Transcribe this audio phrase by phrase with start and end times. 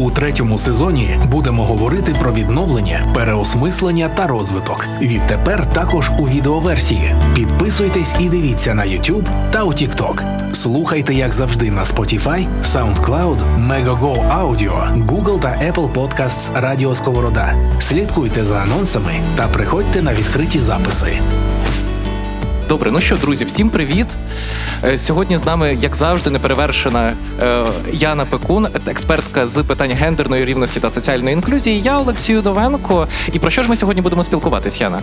[0.00, 4.86] У третьому сезоні будемо говорити про відновлення, переосмислення та розвиток.
[5.02, 7.14] Відтепер також у відеоверсії.
[7.34, 10.24] Підписуйтесь і дивіться на YouTube та у TikTok.
[10.54, 17.54] Слухайте, як завжди, на Spotify, SoundCloud, Megogo Audio, Google та Apple Podcasts Радіо Сковорода.
[17.78, 21.20] Слідкуйте за анонсами та приходьте на відкриті записи.
[22.70, 24.06] Добре, ну що, друзі, всім привіт.
[24.84, 27.12] Е, сьогодні з нами, як завжди, неперевершена
[27.42, 31.80] е, Яна Пекун, експертка з питань гендерної рівності та соціальної інклюзії.
[31.80, 33.08] Я Олексій Удовенко.
[33.32, 35.00] І про що ж ми сьогодні будемо спілкуватись, Яна?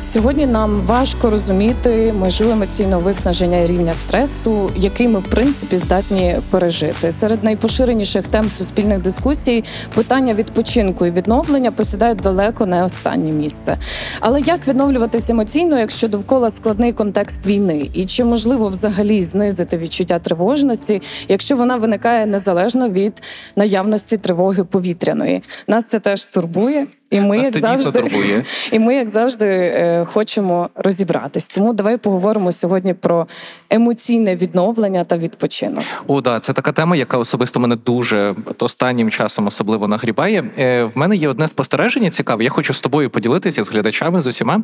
[0.00, 6.36] Сьогодні нам важко розуміти межу емоційного виснаження і рівня стресу, який ми в принципі здатні
[6.50, 7.12] пережити.
[7.12, 13.76] Серед найпоширеніших тем суспільних дискусій питання відпочинку і відновлення посідають далеко не останнє місце.
[14.20, 16.50] Але як відновлюватися емоційно, якщо довкола
[16.86, 23.22] складний контекст війни, і чи можливо взагалі знизити відчуття тривожності, якщо вона виникає незалежно від
[23.56, 25.42] наявності тривоги повітряної?
[25.68, 26.86] Нас це теж турбує.
[27.10, 28.04] І ми, як завжди,
[28.72, 31.48] і ми, як завжди, е, хочемо розібратись.
[31.48, 33.26] Тому давай поговоримо сьогодні про
[33.70, 35.84] емоційне відновлення та відпочинок.
[36.06, 40.44] О, да, це така тема, яка особисто мене дуже останнім часом особливо нагрібає.
[40.58, 42.44] Е, в мене є одне спостереження цікаве.
[42.44, 44.62] Я хочу з тобою поділитися з глядачами з усіма.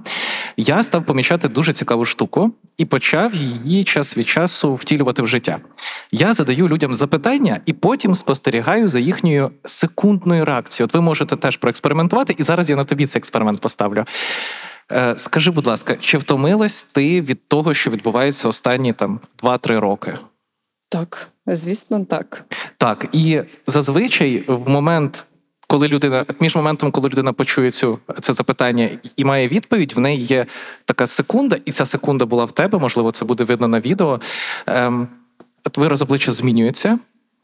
[0.56, 5.58] Я став помічати дуже цікаву штуку і почав її час від часу втілювати в життя.
[6.12, 10.86] Я задаю людям запитання і потім спостерігаю за їхньою секундною реакцією.
[10.86, 14.04] От ви можете теж проекспериментувати і зараз я на тобі цей експеримент поставлю.
[14.94, 20.18] Е, скажи, будь ласка, чи втомилась ти від того, що відбувається останні там 2-3 роки?
[20.88, 22.44] Так, звісно, так.
[22.76, 25.24] Так, і зазвичай в момент.
[25.66, 30.20] Коли людина між моментом, коли людина почує цю це запитання і має відповідь, в неї
[30.24, 30.46] є
[30.84, 34.20] така секунда, і ця секунда була в тебе, можливо, це буде видно на відео.
[34.66, 35.08] Ем,
[35.76, 36.98] Вираз обличчя змінюється,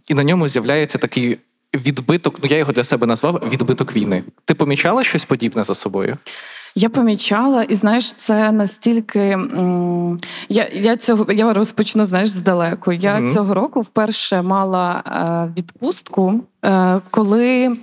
[0.09, 1.39] і на ньому з'являється такий
[1.75, 4.25] відбиток, ну я його для себе назвав відбиток війни.
[4.45, 6.17] Ти помічала щось подібне за собою?
[6.75, 12.93] Я помічала, і знаєш, це настільки м- я я цього я розпочну знаєш здалеку.
[12.93, 13.35] Я mm-hmm.
[13.35, 16.41] цього року вперше мала е, відпустку
[17.11, 17.77] коли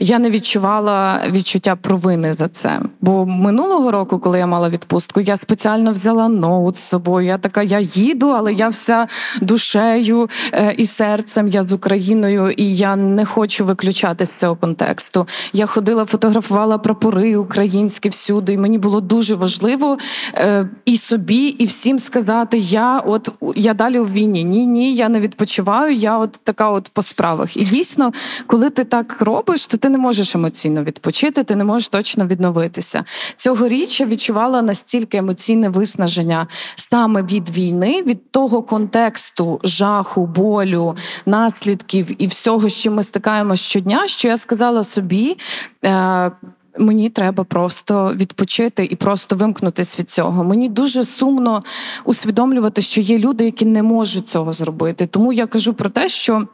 [0.00, 2.80] я не відчувала відчуття провини за це.
[3.00, 7.26] Бо минулого року, коли я мала відпустку, я спеціально взяла ноут з собою.
[7.26, 9.06] Я така, я їду, але я вся
[9.40, 15.26] душею е, і серцем, я з Україною, і я не хочу виключати з цього контексту.
[15.52, 19.98] Я ходила, фотографувала прапори українські всюди, і мені було дуже важливо
[20.34, 24.44] е, і собі, і всім сказати: я от я далі у війні.
[24.44, 25.94] Ні, ні, я не відпочиваю.
[25.94, 27.56] Я от така, от по справах.
[27.56, 28.12] І дійсно
[28.46, 33.04] коли ти так робиш, то ти не можеш емоційно відпочити, ти не можеш точно відновитися.
[33.36, 36.46] Цьогоріч я відчувала настільки емоційне виснаження
[36.76, 40.96] саме від війни, від того контексту жаху, болю,
[41.26, 45.36] наслідків і всього, з чим ми стикаємося щодня, що я сказала собі.
[45.84, 46.30] Е,
[46.78, 50.44] Мені треба просто відпочити і просто вимкнутись від цього.
[50.44, 51.62] Мені дуже сумно
[52.04, 55.06] усвідомлювати, що є люди, які не можуть цього зробити.
[55.06, 56.48] Тому я кажу про те, що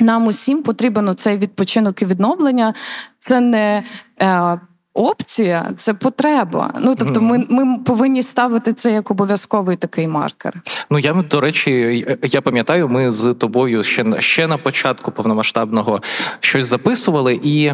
[0.00, 2.74] нам усім потрібен цей відпочинок і відновлення.
[3.18, 3.82] Це не
[4.22, 4.58] е,
[4.94, 6.74] опція, це потреба.
[6.80, 10.62] Ну тобто, ми ми повинні ставити це як обов'язковий такий маркер.
[10.90, 16.02] Ну я до речі, я пам'ятаю, ми з тобою ще ще на початку повномасштабного
[16.40, 17.72] щось записували і.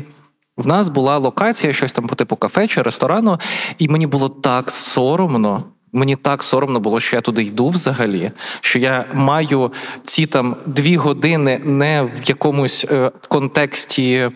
[0.56, 3.40] В нас була локація, щось там по типу кафе чи ресторану,
[3.78, 5.64] і мені було так соромно,
[5.96, 9.72] Мені так соромно було, що я туди йду взагалі, що я маю
[10.04, 14.30] ці там дві години не в якомусь е, контексті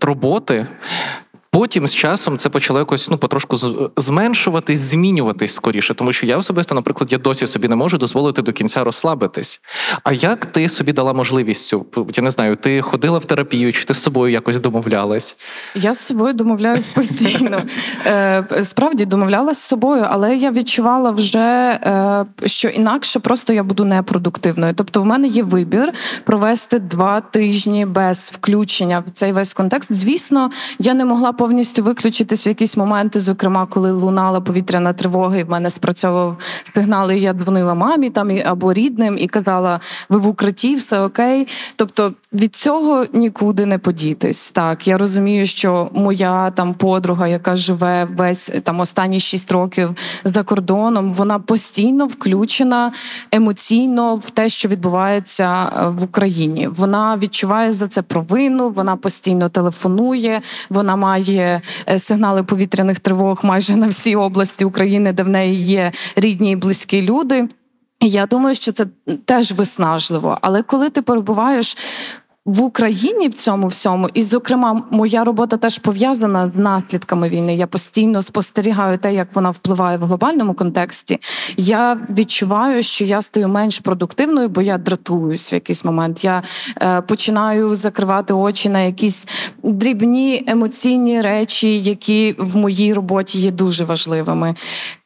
[0.00, 0.66] роботи,
[1.52, 3.56] Потім з часом це почало якось ну потрошку
[3.96, 8.52] зменшуватись, змінюватись скоріше, тому що я особисто, наприклад, я досі собі не можу дозволити до
[8.52, 9.60] кінця розслабитись.
[10.04, 11.86] А як ти собі дала можливість цю?
[12.16, 15.38] Я не знаю, ти ходила в терапію, чи ти з собою якось домовлялась?
[15.74, 17.62] Я з собою домовляюсь постійно.
[18.06, 23.84] Е, справді домовлялась з собою, але я відчувала вже, е, що інакше просто я буду
[23.84, 24.74] непродуктивною.
[24.74, 25.92] Тобто, в мене є вибір
[26.24, 29.92] провести два тижні без включення в цей весь контекст.
[29.92, 35.44] Звісно, я не могла повністю виключитись в якісь моменти, зокрема, коли лунала повітряна тривога, і
[35.44, 40.26] в мене спрацьовував сигнал, і я дзвонила мамі там або рідним і казала: ви в
[40.26, 41.48] укритті, все окей.
[41.76, 44.50] Тобто від цього нікуди не подітись.
[44.50, 49.90] Так, я розумію, що моя там подруга, яка живе весь там останні шість років
[50.24, 52.92] за кордоном, вона постійно включена
[53.32, 56.68] емоційно в те, що відбувається е, в Україні.
[56.76, 60.40] Вона відчуває за це провину, вона постійно телефонує,
[60.70, 61.60] вона має е,
[61.98, 67.02] сигнали повітряних тривог майже на всій області України, де в неї є рідні і близькі
[67.02, 67.48] люди.
[68.00, 68.86] Я думаю, що це
[69.24, 70.38] теж виснажливо.
[70.40, 71.76] Але коли ти перебуваєш
[72.46, 77.56] в Україні в цьому всьому, і, зокрема, моя робота теж пов'язана з наслідками війни.
[77.56, 81.18] Я постійно спостерігаю те, як вона впливає в глобальному контексті.
[81.56, 86.24] Я відчуваю, що я стаю менш продуктивною, бо я дратуюсь в якийсь момент.
[86.24, 86.42] Я
[86.82, 89.28] е, починаю закривати очі на якісь
[89.62, 94.54] дрібні емоційні речі, які в моїй роботі є дуже важливими.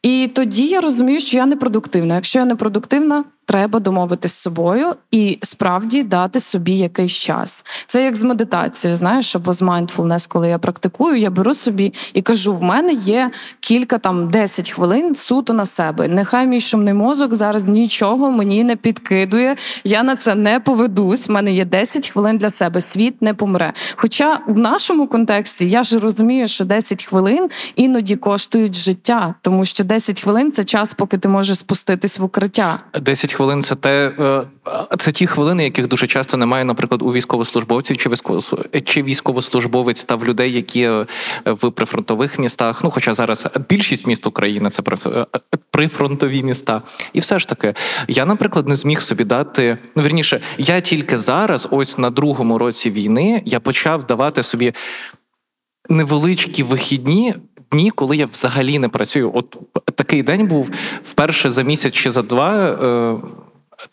[0.04, 2.14] І тоді я розумію, що я не продуктивна.
[2.14, 7.64] Якщо я не продуктивна, треба домовитись з собою і справді дати собі якийсь час.
[7.86, 12.22] Це як з медитацією, знаєш, або з mindfulness, коли я практикую, я беру собі і
[12.22, 13.30] кажу: в мене є
[13.60, 16.08] кілька там 10 хвилин суто на себе.
[16.08, 19.56] Нехай мій шумний мозок зараз нічого мені не підкидує.
[19.84, 21.28] Я на це не поведусь.
[21.28, 22.80] В мене є 10 хвилин для себе.
[22.80, 23.72] Світ не помре.
[23.96, 29.84] Хоча в нашому контексті я ж розумію, що 10 хвилин іноді коштують життя, тому що
[29.94, 32.80] 10 хвилин це час, поки ти можеш спуститись в укриття.
[33.00, 34.42] 10 хвилин це те, е,
[34.98, 38.10] це ті хвилини, яких дуже часто немає, наприклад, у військовослужбовців чи
[38.84, 41.06] чи військовослужбовець та в людей, які е,
[41.44, 42.84] в прифронтових містах.
[42.84, 45.26] Ну, хоча зараз більшість міст України це е,
[45.70, 46.82] прифронтові міста,
[47.12, 47.74] і все ж таки,
[48.08, 49.78] я, наприклад, не зміг собі дати.
[49.96, 54.74] Ну, вірніше, я тільки зараз, ось на другому році війни, я почав давати собі
[55.88, 57.34] невеличкі вихідні
[57.74, 59.30] дні, коли я взагалі не працюю.
[59.34, 59.58] От
[59.94, 60.70] такий день був
[61.02, 62.54] вперше за місяць чи за два.
[62.54, 63.16] Е,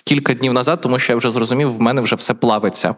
[0.04, 2.96] Кілька днів назад, тому що я вже зрозумів, в мене вже все плавиться.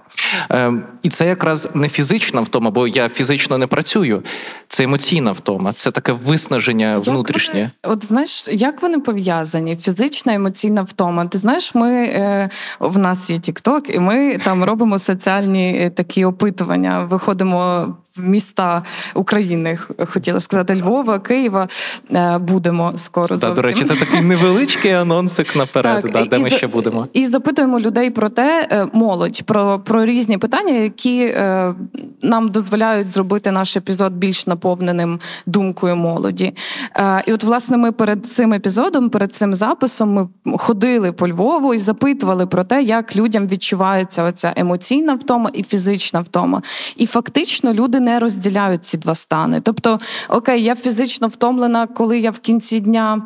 [0.51, 4.23] Е, І це якраз не фізична втома, бо я фізично не працюю.
[4.67, 7.71] Це емоційна втома, це таке виснаження як внутрішнє.
[7.83, 9.75] Вони, от знаєш, як вони пов'язані?
[9.75, 11.25] Фізична емоційна втома.
[11.25, 12.49] Ти знаєш, ми е,
[12.79, 17.03] в нас є TikTok, і ми там робимо соціальні е, такі опитування.
[17.03, 18.83] Виходимо міста
[19.15, 21.67] України, хотіла сказати Львова, Києва.
[22.11, 23.37] Е, будемо скоро.
[23.37, 27.07] Да, До речі, це такий невеличкий анонсик наперед, так, да, де і, ми ще будемо.
[27.13, 31.73] І запитуємо людей про те, е, молодь, про про різні питання, які е,
[32.21, 36.53] нам дозволяють зробити наш епізод більш наповненим думкою молоді.
[37.27, 41.77] І от, власне, ми перед цим епізодом, перед цим записом, ми ходили по Львову і
[41.77, 46.61] запитували про те, як людям відчувається оця емоційна втома і фізична втома.
[46.95, 49.61] І фактично люди не розділяють ці два стани.
[49.61, 53.21] Тобто, окей, я фізично втомлена, коли я в кінці дня.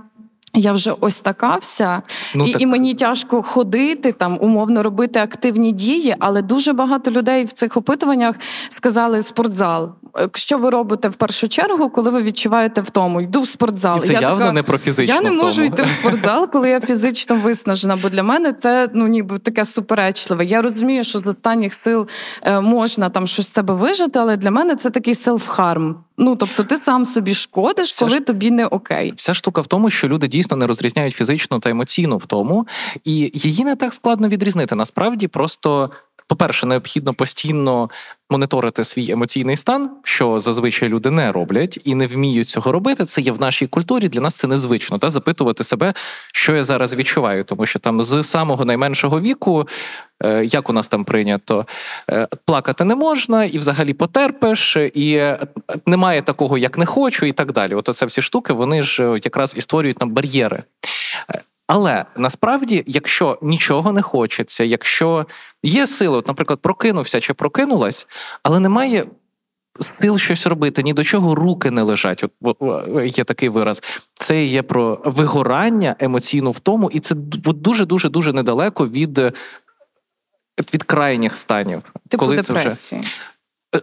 [0.57, 2.01] Я вже ось така вся,
[2.35, 2.61] ну, і так...
[2.61, 7.77] і мені тяжко ходити там, умовно робити активні дії, але дуже багато людей в цих
[7.77, 8.35] опитуваннях
[8.69, 9.91] сказали спортзал.
[10.33, 13.21] Що ви робите в першу чергу, коли ви відчуваєте втому?
[13.21, 13.97] Йду в спортзал.
[13.97, 15.43] І це я явно така, не про фізичну Я не втому.
[15.43, 17.97] можу йти в спортзал, коли я фізично виснажена.
[18.01, 20.45] Бо для мене це ну ніби таке суперечливе.
[20.45, 22.07] Я розумію, що з останніх сил
[22.43, 25.93] е, можна там щось з себе вижити, але для мене це такий селф-харм.
[26.17, 28.23] Ну тобто, ти сам собі шкодиш, Вся коли ж...
[28.23, 29.13] тобі не окей.
[29.15, 32.67] Вся штука в тому, що люди дійсно не розрізняють фізичну та емоційну в тому,
[33.03, 34.75] і її не так складно відрізнити.
[34.75, 35.89] Насправді просто
[36.27, 37.89] по-перше, необхідно постійно
[38.29, 43.05] моніторити свій емоційний стан, що зазвичай люди не роблять і не вміють цього робити.
[43.05, 44.09] Це є в нашій культурі.
[44.09, 44.97] Для нас це незвично.
[44.97, 45.93] Та запитувати себе,
[46.33, 49.67] що я зараз відчуваю, тому що там з самого найменшого віку,
[50.23, 51.65] е, як у нас там прийнято,
[52.11, 55.21] е, плакати не можна, і взагалі потерпиш, і
[55.85, 57.75] немає такого, як не хочу, і так далі.
[57.75, 60.63] От оце всі штуки, вони ж якраз і створюють нам бар'єри.
[61.67, 65.27] Але насправді, якщо нічого не хочеться, якщо
[65.63, 68.07] є сили, от, наприклад, прокинувся чи прокинулась,
[68.43, 69.05] але немає
[69.79, 72.23] сил щось робити, ні до чого руки не лежать.
[72.41, 72.57] От
[73.17, 73.83] є такий вираз.
[74.13, 79.19] Це є про вигорання емоційну в тому, і це дуже дуже дуже недалеко від
[80.73, 81.81] від крайніх станів.
[82.09, 83.01] Типу коли депресії.
[83.01, 83.17] Це вже...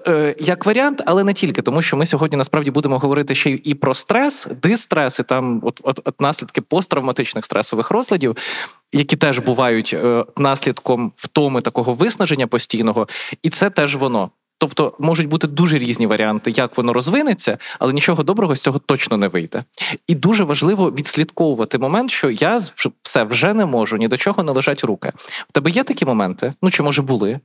[0.07, 3.75] Е, як варіант, але не тільки, тому що ми сьогодні насправді будемо говорити ще і
[3.75, 8.37] про стрес, дистрес, і там от, от, от наслідки посттравматичних стресових розладів,
[8.93, 13.09] які теж бувають е, наслідком втоми такого виснаження постійного,
[13.43, 14.31] і це теж воно.
[14.59, 19.17] Тобто можуть бути дуже різні варіанти, як воно розвинеться, але нічого доброго з цього точно
[19.17, 19.65] не вийде.
[20.07, 22.61] І дуже важливо відслідковувати момент, що я
[23.03, 25.13] все вже не можу, ні до чого не лежать руки.
[25.49, 26.53] У тебе є такі моменти?
[26.63, 27.41] Ну чи може були?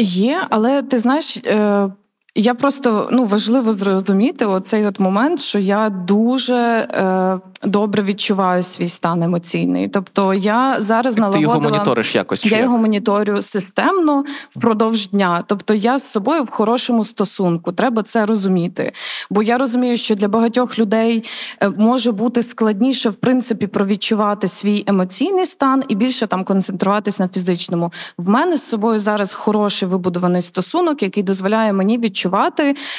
[0.00, 1.88] Є, але ти знаєш, е,
[2.34, 8.88] Я просто ну важливо зрозуміти оцей от момент, що я дуже е, добре відчуваю свій
[8.88, 9.88] стан емоційний.
[9.88, 11.54] Тобто я зараз Ти налагодила...
[11.54, 12.44] його моніториш якось?
[12.44, 15.44] Я чи його моніторю системно впродовж дня.
[15.46, 17.72] Тобто я з собою в хорошому стосунку.
[17.72, 18.92] Треба це розуміти.
[19.30, 21.24] Бо я розумію, що для багатьох людей
[21.62, 27.28] е, може бути складніше в принципі провідчувати свій емоційний стан і більше там концентруватись на
[27.28, 27.92] фізичному.
[28.18, 32.19] В мене з собою зараз хороший вибудований стосунок, який дозволяє мені відчувати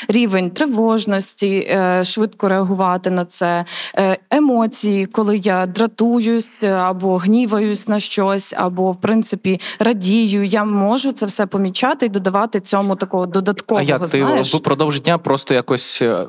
[0.07, 7.99] рівень тривожності, е, швидко реагувати на це, е, емоції, коли я дратуюсь або гніваюсь на
[7.99, 10.43] щось, або в принципі радію.
[10.43, 13.85] Я можу це все помічати і додавати цьому такого додаткового.
[13.85, 16.25] А як ти впродовж дня просто якось е,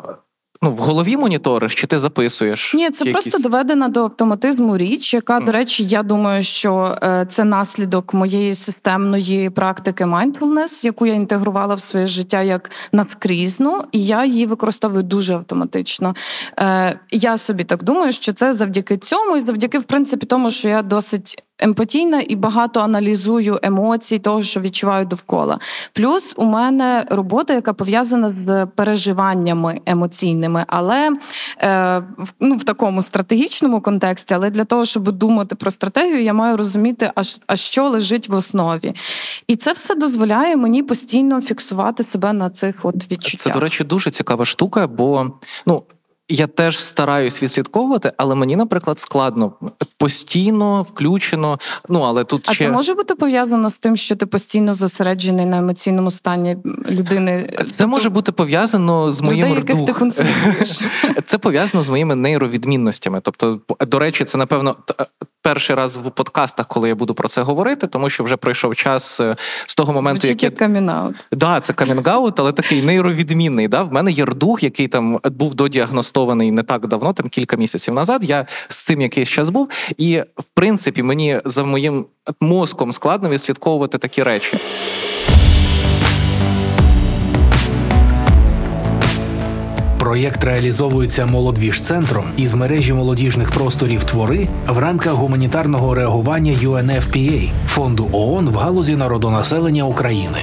[0.62, 2.74] ну, в голові моніториш, чи ти записуєш?
[2.74, 3.24] Ні, це якісь?
[3.24, 8.54] просто доведена до автоматизму річ, яка, до речі, я думаю, що е, це наслідок моєї
[8.54, 15.02] системної практики mindfulness, яку я інтегрувала в своє життя як наскрізну, і я її використовую
[15.02, 16.14] дуже автоматично.
[16.58, 20.68] Е, Я собі так думаю, що це завдяки цьому, і завдяки, в принципі, тому, що
[20.68, 21.42] я досить.
[21.58, 25.58] Емпатійна і багато аналізую емоцій, того, що відчуваю довкола.
[25.92, 31.10] Плюс у мене робота, яка пов'язана з переживаннями емоційними, але
[31.58, 34.34] е, в- ну, в такому стратегічному контексті.
[34.34, 38.34] Але для того, щоб думати про стратегію, я маю розуміти, а, а що лежить в
[38.34, 38.94] основі.
[39.46, 43.40] І це все дозволяє мені постійно фіксувати себе на цих от відчуттях.
[43.40, 45.30] Це, до речі, дуже цікава штука, бо
[45.66, 45.82] ну.
[46.28, 49.52] Я теж стараюсь відслідковувати, але мені, наприклад, складно
[49.98, 51.58] постійно включено.
[51.88, 55.46] Ну але тут А ще це може бути пов'язано з тим, що ти постійно зосереджений
[55.46, 56.56] на емоційному стані
[56.90, 57.48] людини.
[57.76, 60.82] це може бути пов'язано з моїм людей, яких ти консультуєш.
[61.26, 63.20] Це пов'язано з моїми нейровідмінностями.
[63.22, 64.76] Тобто, до речі, це напевно
[65.42, 69.20] перший раз в подкастах, коли я буду про це говорити, тому що вже пройшов час
[69.20, 71.26] е, з того моменту, Звучить як як я камінаут.
[71.32, 73.68] Да, це камінгаут, але такий нейровідмінний.
[73.68, 73.82] Да?
[73.82, 78.24] В мене є рдух, який там був додіагностований не так давно, там кілька місяців назад.
[78.24, 79.68] Я з цим якийсь час був.
[79.98, 82.06] І в принципі, мені за моїм
[82.40, 84.58] мозком складно відслідковувати такі речі.
[90.02, 98.48] Проєкт реалізовується молодвіж-центром із мережі молодіжних просторів твори в рамках гуманітарного реагування UNFPA– фонду ООН
[98.48, 100.38] в галузі народонаселення України.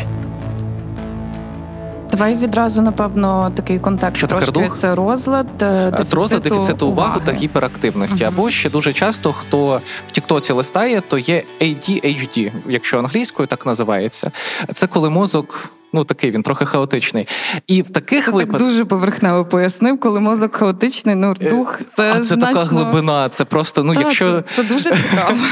[2.12, 4.52] Давай відразу, напевно, такий контекст Що трошки.
[4.52, 4.78] рдух?
[4.78, 7.38] Це розлад, е, дефіциту, Розлад дефіциту уваги та уваги.
[7.38, 8.24] гіперактивності.
[8.24, 8.34] Мгм.
[8.34, 14.32] Або ще дуже часто хто в Тіктоці листає, то є ADHD, якщо англійською так називається.
[14.74, 15.72] Це коли мозок.
[15.94, 17.28] Ну, такий він трохи хаотичний.
[17.68, 22.20] І в таких Ти так дуже поверхнево пояснив, коли мозок хаотичний, ну дух це, а
[22.20, 22.48] це значно...
[22.48, 23.30] така глибина.
[23.30, 25.38] Це просто, ну, Та, якщо це, це дуже цікаво.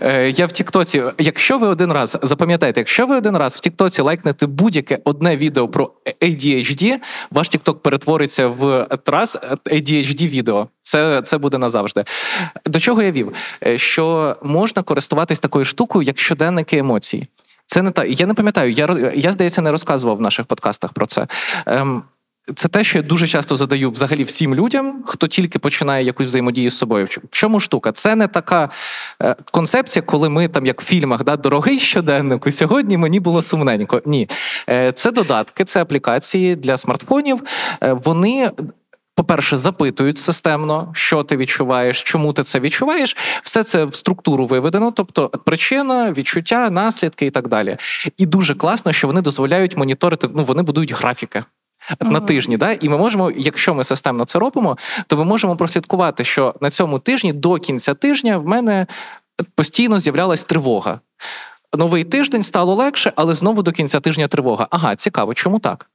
[0.00, 4.02] Е, Я в Тіктоці, якщо ви один раз запам'ятайте, якщо ви один раз в Тіктоці
[4.02, 5.90] лайкнете будь-яке одне відео про
[6.22, 6.96] ADHD,
[7.30, 10.68] ваш Тікток перетвориться в раз ADHD відео.
[10.82, 12.04] Це, це буде назавжди.
[12.66, 13.32] До чого я вів?
[13.66, 17.28] Е, Що можна користуватись такою штукою, як щоденники емоцій.
[17.66, 18.70] Це не та я не пам'ятаю.
[18.70, 21.26] Я я здається не розказував в наших подкастах про це.
[21.66, 22.02] Ем,
[22.54, 26.70] це те, що я дуже часто задаю взагалі всім людям, хто тільки починає якусь взаємодію
[26.70, 27.06] з собою.
[27.06, 27.92] В чому- штука?
[27.92, 28.68] Це не така
[29.22, 33.42] е, концепція, коли ми там, як в фільмах, да, дорогий щоденник, і сьогодні мені було
[33.42, 34.02] сумненько.
[34.06, 34.28] Ні,
[34.68, 37.42] Е, це додатки, це аплікації для смартфонів.
[37.82, 38.50] Е, Вони.
[39.16, 43.16] По-перше, запитують системно, що ти відчуваєш, чому ти це відчуваєш.
[43.42, 47.76] Все це в структуру виведено, тобто причина, відчуття, наслідки і так далі.
[48.16, 50.28] І дуже класно, що вони дозволяють моніторити.
[50.34, 51.44] Ну вони будують графіки.
[52.00, 56.24] На тижні, да, і ми можемо, якщо ми системно це робимо, то ми можемо прослідкувати,
[56.24, 58.86] що на цьому тижні до кінця тижня в мене
[59.54, 61.00] постійно з'являлась тривога.
[61.76, 64.66] Новий тиждень стало легше, але знову до кінця тижня тривога.
[64.70, 65.90] Ага, цікаво, чому так?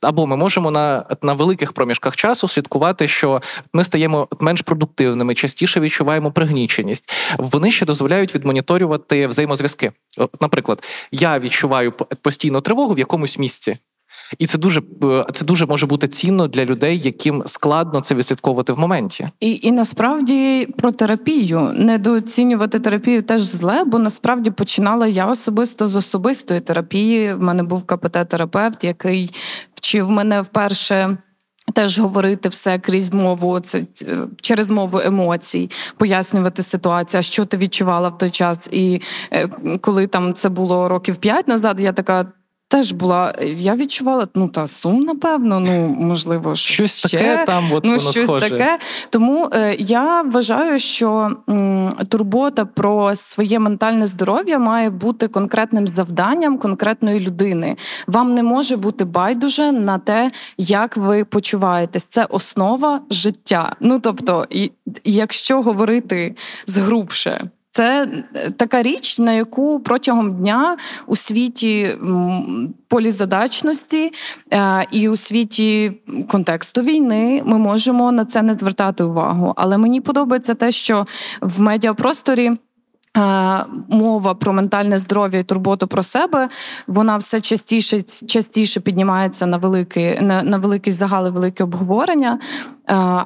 [0.00, 5.80] Або ми можемо на, на великих проміжках часу слідкувати, що ми стаємо менш продуктивними, частіше
[5.80, 7.12] відчуваємо пригніченість.
[7.38, 9.92] Вони ще дозволяють відмоніторювати взаємозв'язки.
[10.18, 13.76] От, наприклад, я відчуваю постійну тривогу в якомусь місці.
[14.38, 18.72] І це дуже е, це дуже може бути цінно для людей, яким складно це відслідковувати
[18.72, 19.28] в моменті.
[19.40, 25.96] І, і насправді про терапію недооцінювати терапію теж зле, бо насправді починала я особисто з
[25.96, 27.34] особистої терапії.
[27.34, 29.30] В мене був КПТ-терапевт, який
[29.74, 31.16] вчив мене вперше.
[31.74, 38.08] Теж говорити все крізь мову, це е, через мову емоцій, пояснювати ситуацію, що ти відчувала
[38.08, 38.68] в той час.
[38.72, 39.48] І е,
[39.80, 42.26] коли там це було років п'ять назад, я така.
[42.72, 43.34] Теж була.
[43.56, 45.60] Я відчувала ну та сум, напевно.
[45.60, 47.72] Ну можливо, щось ще, таке там.
[47.72, 48.50] От ну воно щось схоже.
[48.50, 48.78] таке.
[49.10, 56.58] Тому е, я вважаю, що м, турбота про своє ментальне здоров'я має бути конкретним завданням
[56.58, 57.76] конкретної людини.
[58.06, 62.06] Вам не може бути байдуже на те, як ви почуваєтесь.
[62.08, 63.72] Це основа життя.
[63.80, 64.70] Ну тобто, і,
[65.04, 66.34] якщо говорити
[66.66, 67.50] згрубше.
[67.74, 70.76] Це е, така річ, на яку протягом дня
[71.06, 71.88] у світі
[72.88, 74.12] полізадачності
[74.52, 75.92] е, і у світі
[76.28, 79.52] контексту війни ми можемо на це не звертати увагу.
[79.56, 81.06] Але мені подобається те, що
[81.40, 82.50] в медіапросторі.
[83.16, 86.48] Е, мова про ментальне здоров'я і турботу про себе,
[86.86, 92.38] вона все частіше частіше піднімається на великі на, на великі загали, великі обговорення.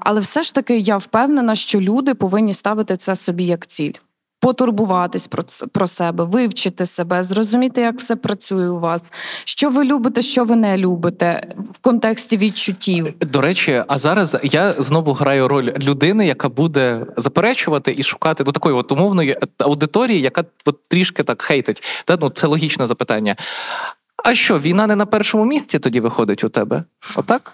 [0.00, 3.92] Але все ж таки я впевнена, що люди повинні ставити це собі як ціль
[4.46, 9.12] потурбуватись про про себе, вивчити себе, зрозуміти, як все працює у вас,
[9.44, 13.14] що ви любите, що ви не любите в контексті відчуттів.
[13.20, 18.52] До речі, а зараз я знову граю роль людини, яка буде заперечувати і шукати до
[18.52, 21.82] такої от умовної аудиторії, яка от трішки так хейтить.
[22.04, 23.36] Та ну це логічне запитання.
[24.24, 26.84] А що, війна не на першому місці тоді виходить у тебе?
[27.16, 27.52] Отак?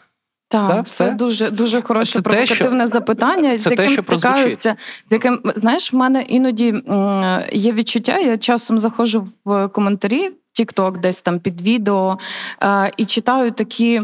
[0.52, 4.76] Так, да, це дуже дуже хороше це провокативне те, що, запитання, з яким те, стикаються.
[5.04, 6.74] З яким знаєш, в мене іноді
[7.52, 8.18] є відчуття.
[8.18, 10.30] Я часом заходжу в коментарі
[10.60, 12.18] TikTok, десь там під відео
[12.96, 14.02] і читаю такі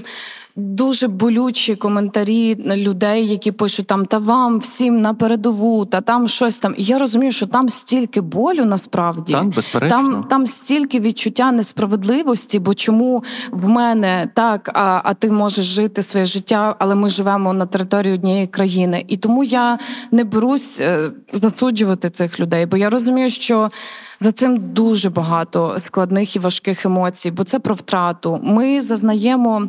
[0.58, 6.58] дуже болючі коментарі людей, які пишуть там та вам всім на передову, та там щось
[6.58, 6.74] там.
[6.76, 9.96] І я розумію, що там стільки болю насправді так, безперечно.
[9.96, 16.02] там там стільки відчуття несправедливості, бо чому в мене так, а, а ти можеш жити
[16.02, 19.04] своє життя, але ми живемо на території однієї країни.
[19.08, 19.78] І тому я
[20.10, 23.70] не берусь е, засуджувати цих людей, бо я розумію, що.
[24.20, 28.40] За цим дуже багато складних і важких емоцій, бо це про втрату.
[28.42, 29.68] Ми зазнаємо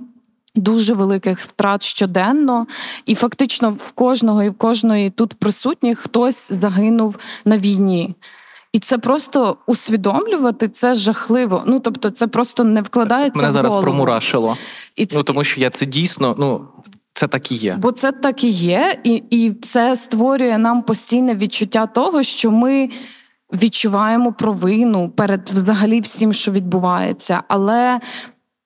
[0.56, 2.68] дуже великих втрат щоденно,
[3.06, 8.16] і фактично в кожного і в кожної тут присутніх хтось загинув на війні.
[8.74, 11.64] І це просто усвідомлювати це жахливо.
[11.66, 13.38] Ну тобто, це просто не вкладається.
[13.38, 13.84] Мене в зараз голову.
[13.84, 14.58] промурашило.
[14.96, 15.16] І це...
[15.16, 16.68] Ну тому що я це дійсно ну.
[17.14, 21.36] Це так і є, бо це так і є, і і це створює нам постійне
[21.36, 22.90] відчуття того, що ми
[23.54, 27.44] відчуваємо провину перед взагалі всім, що відбувається.
[27.48, 28.00] Але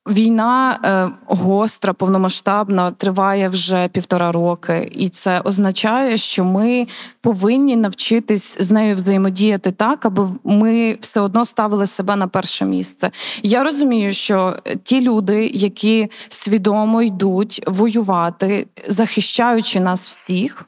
[0.09, 6.87] Війна е, гостра, повномасштабна, триває вже півтора роки, і це означає, що ми
[7.21, 13.11] повинні навчитись з нею взаємодіяти так, аби ми все одно ставили себе на перше місце.
[13.43, 20.65] Я розумію, що ті люди, які свідомо йдуть воювати, захищаючи нас всіх,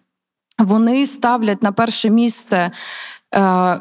[0.60, 2.72] вони ставлять на перше місце
[3.36, 3.80] е,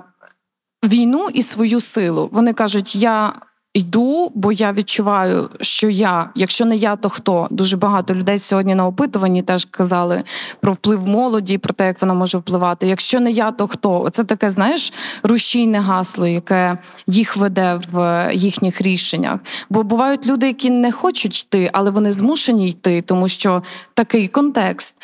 [0.85, 2.29] війну і свою силу.
[2.33, 3.33] Вони кажуть, я.
[3.77, 8.75] Йду, бо я відчуваю, що я, якщо не я, то хто дуже багато людей сьогодні
[8.75, 10.23] на опитуванні теж казали
[10.61, 12.87] про вплив молоді, про те, як вона може впливати.
[12.87, 14.01] Якщо не я, то хто?
[14.01, 14.93] Оце таке, знаєш,
[15.23, 19.39] рушійне гасло, яке їх веде в їхніх рішеннях.
[19.71, 23.63] Бо бувають люди, які не хочуть йти, але вони змушені йти, тому що
[23.95, 24.95] такий контекст.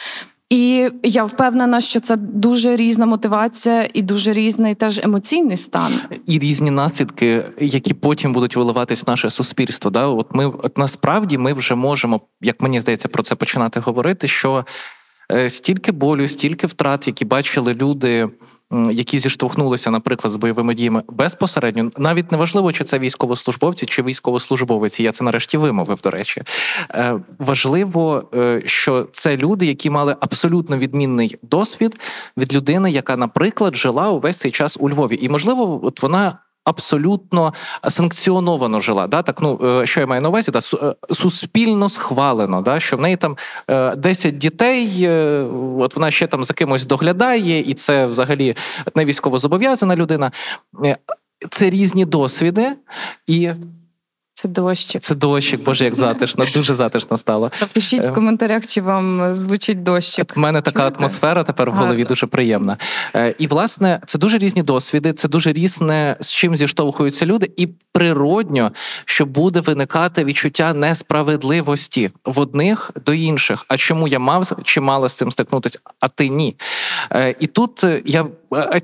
[0.51, 6.39] І я впевнена, що це дуже різна мотивація і дуже різний теж емоційний стан, і
[6.39, 9.91] різні наслідки, які потім будуть виливатись в наше суспільство.
[9.91, 14.29] Да, от ми от насправді ми вже можемо, як мені здається, про це починати говорити.
[14.29, 14.67] Що
[15.33, 18.29] е, стільки болю, стільки втрат, які бачили люди
[18.93, 25.03] які зіштовхнулися, наприклад, з бойовими діями безпосередньо, навіть неважливо, чи це військовослужбовці чи військовослужбовиці.
[25.03, 25.99] Я це нарешті вимовив.
[26.03, 26.43] До речі,
[26.91, 32.01] е, важливо, е, що це люди, які мали абсолютно відмінний досвід
[32.37, 36.39] від людини, яка, наприклад, жила увесь цей час у Львові, і можливо, от вона
[36.71, 37.55] абсолютно
[37.89, 39.07] санкціоновано жила.
[39.07, 39.23] Да?
[39.23, 40.59] Так, ну е, що я маю на увазі, да?
[40.59, 42.81] Е, суспільно схвалено, да?
[42.81, 43.37] що в неї там
[43.97, 45.09] 10 е, дітей,
[45.79, 48.57] от вона ще там за кимось доглядає, і це взагалі
[48.95, 50.33] не військово зобов'язана людина.
[51.51, 52.73] Це різні досвіди
[53.27, 53.51] і.
[54.41, 55.03] Це дощик.
[55.03, 57.51] Це дощик, боже, як затишно, дуже затишно стало.
[57.61, 60.33] Напишіть в коментарях, чи вам звучить дощик.
[60.37, 60.99] У мене така Чуєте?
[60.99, 62.05] атмосфера тепер в голові Гарно.
[62.05, 62.77] дуже приємна.
[63.39, 68.73] І, власне, це дуже різні досвіди, це дуже різне, з чим зіштовхуються люди, і природньо,
[69.05, 73.65] що буде виникати відчуття несправедливості в одних до інших.
[73.69, 76.57] А чому я мав чи мала з цим стикнутися, а ти ні?
[77.41, 78.27] І тут я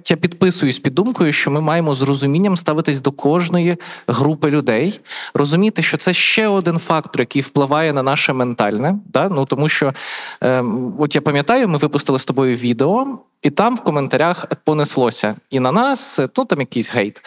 [0.07, 3.77] я підписуюсь під думкою, що ми маємо з розумінням ставитись до кожної
[4.07, 5.01] групи людей,
[5.35, 8.99] розуміти, що це ще один фактор, який впливає на наше ментальне.
[9.07, 9.29] Да?
[9.29, 9.95] Ну тому що,
[10.43, 10.65] е,
[10.99, 15.73] от я пам'ятаю, ми випустили з тобою відео, і там в коментарях понеслося і на
[15.73, 17.23] нас, ну там якийсь гейт.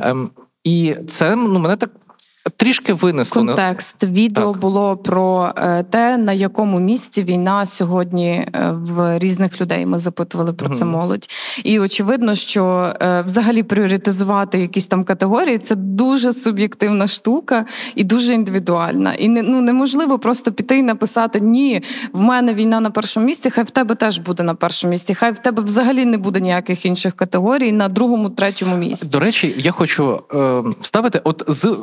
[0.00, 0.16] Е,
[0.64, 1.90] і це ну мене так
[2.56, 4.04] Трішки винесло контекст.
[4.04, 4.60] Відео так.
[4.60, 9.86] було про е, те, на якому місці війна сьогодні е, в різних людей.
[9.86, 11.28] Ми запитували про mm це молодь.
[11.64, 18.34] І очевидно, що е, взагалі пріоритизувати якісь там категорії це дуже суб'єктивна штука і дуже
[18.34, 19.14] індивідуальна.
[19.14, 23.50] І не ну неможливо просто піти і написати Ні, в мене війна на першому місці,
[23.50, 25.14] хай в тебе теж буде на першому місці.
[25.14, 29.06] Хай в тебе взагалі не буде ніяких інших категорій на другому, третьому місці.
[29.06, 31.76] До речі, я хочу е, вставити, от з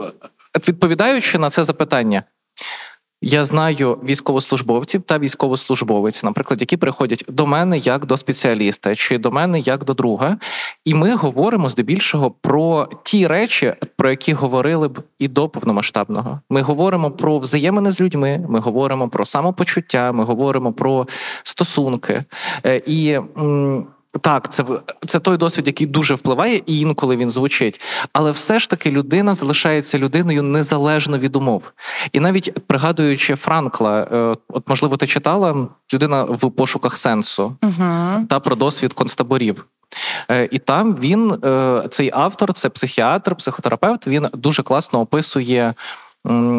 [0.68, 2.24] відповідаючи на це запитання.
[3.24, 9.32] Я знаю військовослужбовців та військовослужбовець, наприклад, які приходять до мене як до спеціаліста чи до
[9.32, 10.38] мене як до друга,
[10.86, 16.40] і ми говоримо здебільшого про ті речі, про які говорили б і до повномасштабного.
[16.50, 21.08] Ми говоримо про взаємини з людьми, ми говоримо про самопочуття, ми говоримо про
[21.44, 22.24] стосунки.
[22.66, 23.20] Е, і
[24.22, 24.64] так, це
[25.08, 27.82] це той досвід, який дуже впливає, і інколи він звучить.
[28.14, 31.72] Але все ж таки людина залишається людиною незалежно від умов.
[32.12, 38.40] І навіть пригадуючи Франкла, е, от можливо, ти читала людина в пошуках сенсу uh та
[38.40, 39.66] про досвід концтаборів.
[40.32, 44.08] Е, і там він, е, цей автор, це психіатр, психотерапевт.
[44.08, 45.74] Він дуже класно описує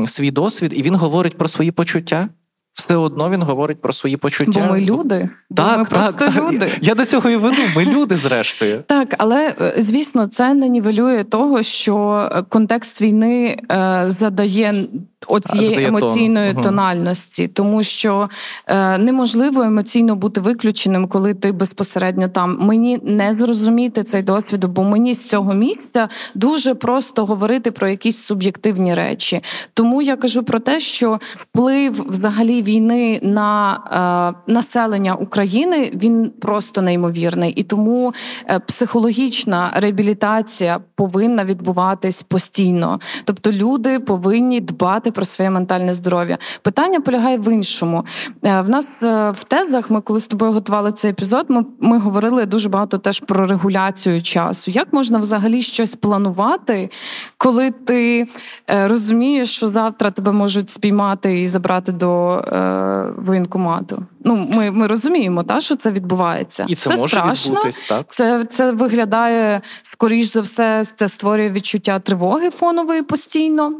[0.06, 2.28] свій досвід, і він говорить про свої почуття
[2.74, 4.64] все одно він говорить про свої почуття.
[4.66, 5.28] Бо ми люди.
[5.56, 6.36] Так, Бо ми так, просто так.
[6.36, 6.72] люди.
[6.80, 7.62] Я до цього і веду.
[7.76, 8.82] Ми люди, зрештою.
[8.86, 14.86] Так, але е, звісно, це не нівелює того, що е, контекст війни е, задає
[15.28, 16.62] оцієї емоційної тон.
[16.62, 18.28] тональності, тому що
[18.66, 22.58] е, неможливо емоційно бути виключеним, коли ти безпосередньо там.
[22.60, 28.22] Мені не зрозуміти цей досвід, бо мені з цього місця дуже просто говорити про якісь
[28.22, 29.40] суб'єктивні речі.
[29.74, 36.82] Тому я кажу про те, що вплив взагалі війни на е, населення України він просто
[36.82, 38.14] неймовірний, і тому
[38.50, 43.00] е, психологічна реабілітація повинна відбуватись постійно.
[43.24, 46.38] Тобто люди повинні дбати про своє ментальне здоров'я.
[46.62, 48.04] Питання полягає в іншому.
[48.44, 51.98] Е, в нас е, в тезах, ми коли з тобою готували цей епізод, ми, ми
[51.98, 54.70] говорили дуже багато теж про регуляцію часу.
[54.70, 56.90] Як можна взагалі щось планувати,
[57.36, 58.26] коли ти
[58.70, 64.06] е, розумієш, що завтра тебе можуть спіймати і забрати до е, воєнкомату?
[64.24, 66.64] Ну, ми ми розуміємо, та що це відбувається.
[66.68, 67.54] І це, це може страшно.
[67.54, 68.06] Відбутись, так?
[68.08, 73.72] Це це виглядає скоріш за все, це створює відчуття тривоги фонової постійно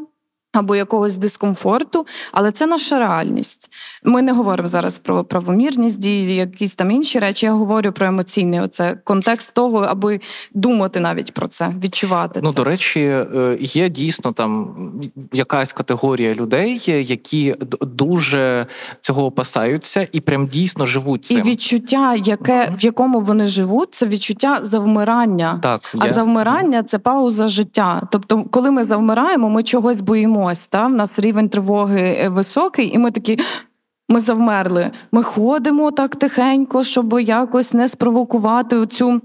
[0.53, 3.69] або якогось дискомфорту, але це наша реальність.
[4.03, 7.45] Ми не говоримо зараз про правомірність дії, якісь там інші речі.
[7.45, 10.19] Я говорю про емоційний оце контекст того, аби
[10.53, 12.39] думати навіть про це, відчувати.
[12.43, 12.55] Ну це.
[12.55, 14.75] до речі, е, є дійсно там
[15.33, 18.65] якась категорія людей, які дуже
[19.01, 21.39] цього опасаються і прям дійсно живуть цим.
[21.39, 25.59] І відчуття, яке в якому вони живуть, це відчуття завмирання.
[25.63, 26.01] Так, є.
[26.03, 28.01] а завмирання це пауза життя.
[28.11, 30.67] Тобто, коли ми завмираємо, ми чогось боїмо боїмось.
[30.67, 30.87] Та?
[30.87, 33.39] В нас рівень тривоги е, високий, і ми такі.
[34.09, 34.91] Ми завмерли.
[35.11, 39.21] Ми ходимо так тихенько, щоб якось не спровокувати цю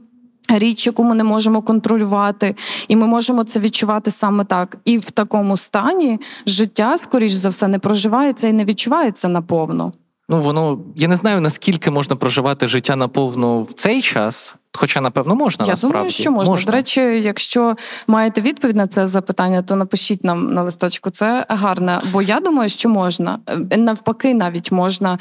[0.49, 2.55] річ, яку ми не можемо контролювати,
[2.89, 4.77] і ми можемо це відчувати саме так.
[4.85, 9.93] І в такому стані життя, скоріш за все, не проживається і не відчувається наповно.
[10.31, 15.35] Ну, воно я не знаю наскільки можна проживати життя наповну в цей час, хоча напевно
[15.35, 15.65] можна.
[15.65, 15.95] Я насправді.
[15.95, 16.55] думаю, що можна.
[16.55, 16.67] можна.
[16.67, 21.11] До речі, якщо маєте відповідь на це запитання, то напишіть нам на листочку.
[21.11, 23.39] Це гарне, бо я думаю, що можна
[23.71, 25.19] е, навпаки, навіть можна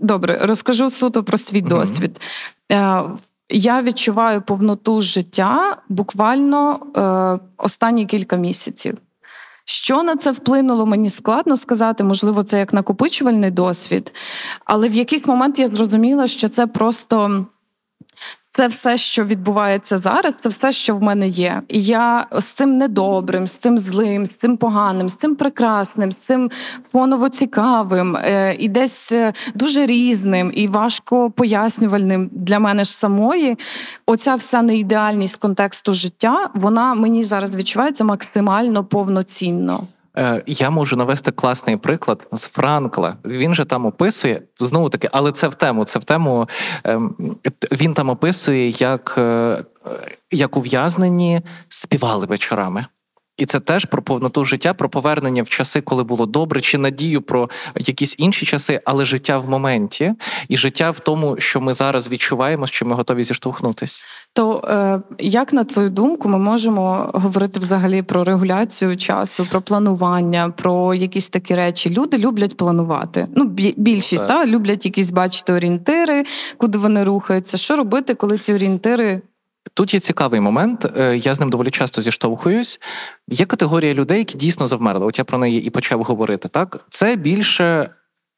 [0.00, 0.38] добре.
[0.42, 2.20] Розкажу суто про свій mm досвід.
[2.72, 3.02] Е,
[3.48, 8.98] я відчуваю повноту життя буквально е, останні кілька місяців.
[9.64, 14.14] Що на це вплинуло, мені складно сказати, можливо, це як накопичувальний досвід,
[14.64, 17.46] але в якийсь момент я зрозуміла, що це просто
[18.54, 21.62] це все, що відбувається зараз, це все, що в мене є.
[21.68, 26.16] І я з цим недобрим, з цим злим, з цим поганим, з цим прекрасним, з
[26.16, 26.50] цим
[26.92, 33.58] фоново цікавим е, і десь е, дуже різним і важко пояснювальним для мене ж самої.
[34.06, 39.86] Оця вся неідеальність контексту життя, вона мені зараз відчувається максимально повноцінно.
[40.16, 43.16] Е, я можу навести класний приклад з Франкла.
[43.24, 45.84] Він же там описує знову таки, але це в тему.
[45.84, 46.48] Це в тему
[46.84, 47.36] ем,
[47.72, 49.64] він там описує, як, е,
[50.30, 52.86] як ув'язнені співали вечорами.
[53.36, 57.22] І це теж про повноту життя, про повернення в часи, коли було добре, чи надію
[57.22, 60.14] про якісь інші часи, але життя в моменті,
[60.48, 64.04] і життя в тому, що ми зараз відчуваємо, що ми готові зіштовхнутись.
[64.32, 70.50] То е, як на твою думку, ми можемо говорити взагалі про регуляцію часу, про планування,
[70.50, 71.90] про якісь такі речі?
[71.90, 73.26] Люди люблять планувати.
[73.36, 73.44] Ну,
[73.76, 76.24] більшість та люблять якісь бачити орієнтири,
[76.56, 77.56] куди вони рухаються.
[77.56, 79.20] Що робити, коли ці орієнтири
[79.74, 82.80] Тут є цікавий момент, е, я з ним доволі часто зіштовхуюсь.
[83.28, 85.06] Є категорія людей, які дійсно завмерли.
[85.06, 86.48] От я про неї і почав говорити.
[86.48, 87.90] Так, це більше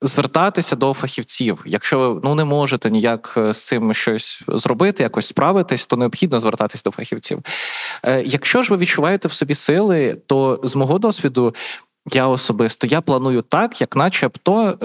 [0.03, 1.63] звертатися до фахівців.
[1.67, 6.41] Якщо ви ну не можете ніяк е, з цим щось зробити, якось справитись, то необхідно
[6.41, 7.39] звертатись до фахівців.
[8.03, 11.55] Е, якщо ж ви відчуваєте в собі сили, то з мого досвіду
[12.13, 14.79] я особисто я планую так, як начебто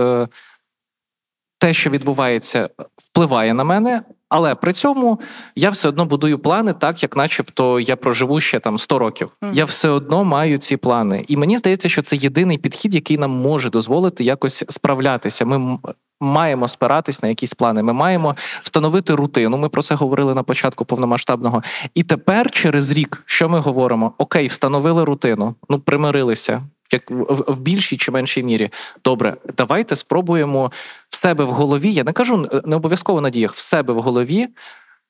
[1.62, 4.02] те, що відбувається, впливає на мене.
[4.32, 5.20] Але при цьому
[5.56, 9.30] я все одно будую плани, так як, начебто, я проживу ще там 100 років.
[9.42, 9.54] Mm-hmm.
[9.54, 13.32] Я все одно маю ці плани, і мені здається, що це єдиний підхід, який нам
[13.32, 15.46] може дозволити якось справлятися.
[15.46, 15.78] Ми
[16.22, 17.84] маємо спиратись на якісь плани.
[17.84, 19.58] Ми маємо встановити рутину.
[19.58, 21.64] Ми про це говорили на початку повномасштабного.
[21.96, 24.14] І тепер, через рік, що ми говоримо?
[24.18, 26.62] Окей, встановили рутину, ну примирилися
[26.94, 28.70] як в, більшій чи меншій мірі.
[29.04, 30.72] Добре, давайте спробуємо
[31.10, 31.94] в себе в голові.
[31.94, 34.48] Я не кажу не обов'язково на діях, в себе в голові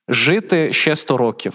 [0.08, 1.54] жити ще 100 років.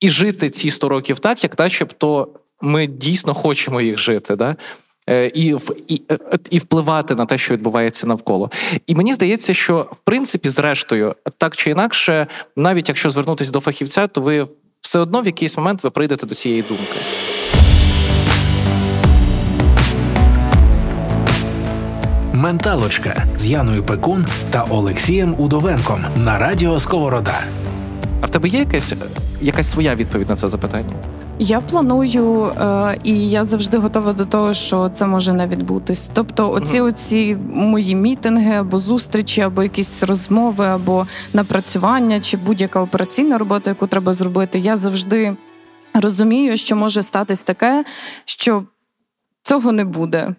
[0.00, 2.28] І жити ці 100 років так, як начебто
[2.60, 4.36] ми дійсно хочемо їх жити.
[4.36, 4.56] Да?
[5.08, 5.56] Е, і
[5.88, 6.18] і, е,
[6.50, 8.50] і впливати на те, що відбувається навколо.
[8.86, 12.26] І мені здається, що в принципі, зрештою, так чи інакше,
[12.56, 14.48] навіть якщо звернутися до фахівця, то ви
[14.80, 17.27] все одно в якийсь момент ви прийдете до цієї думки.
[22.38, 27.40] Менталочка з Яною Пекун та Олексієм Удовенком на радіо Сковорода.
[28.20, 28.92] А в тебе є якась
[29.40, 30.92] якась своя відповідь на це запитання?
[31.38, 36.10] Я планую, е, і я завжди готова до того, що це може не відбутись.
[36.14, 43.38] Тобто, оці оці мої мітинги або зустрічі, або якісь розмови, або напрацювання, чи будь-яка операційна
[43.38, 45.36] робота, яку треба зробити, я завжди
[45.94, 47.84] розумію, що може статись таке,
[48.24, 48.62] що
[49.48, 50.34] цього не буде.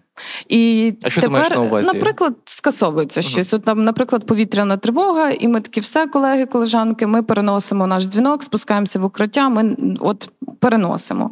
[0.48, 1.90] І а що тепер, ти маєш на увазі?
[1.94, 3.28] наприклад, скасовується uh-huh.
[3.28, 3.54] щось.
[3.54, 8.42] От там, наприклад, повітряна тривога, і ми такі, все, колеги, колежанки, ми переносимо наш дзвінок,
[8.42, 9.48] спускаємося в укриття.
[9.48, 11.30] Ми от переносимо.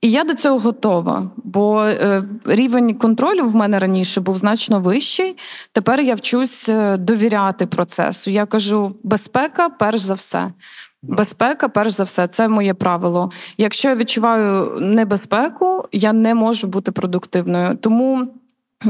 [0.00, 5.36] І я до цього готова, бо е, рівень контролю в мене раніше був значно вищий.
[5.72, 8.30] Тепер я вчусь е, довіряти процесу.
[8.30, 10.52] Я кажу, безпека, перш за все.
[11.08, 13.30] Безпека, перш за все, це моє правило.
[13.58, 17.76] Якщо я відчуваю небезпеку, я не можу бути продуктивною.
[17.76, 18.28] Тому.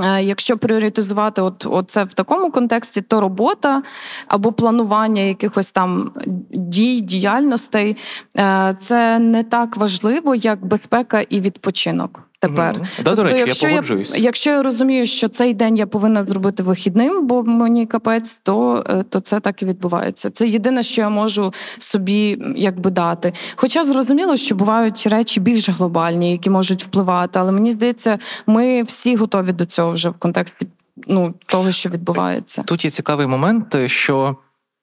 [0.02, 3.82] Е, якщо пріоритизувати от, от це в такому контексті, то робота
[4.28, 6.10] або планування якихось там
[6.50, 7.96] дій, діяльностей
[8.38, 12.74] е, це не так важливо, як безпека і відпочинок тепер.
[12.74, 12.80] Mm-hmm.
[12.80, 16.22] Да, тобто, до речі, якщо я я, якщо я розумію, що цей день я повинна
[16.22, 20.30] зробити вихідним, бо мені капець, то е, то це так і відбувається.
[20.30, 23.32] Це єдине, що я можу собі якби дати.
[23.56, 29.16] Хоча зрозуміло, що бувають речі більш глобальні, які можуть впливати, але мені здається, ми всі
[29.16, 30.66] готові до цього вже в контексті
[31.06, 32.62] ну того, що відбувається.
[32.62, 34.36] Тут є цікавий момент, що.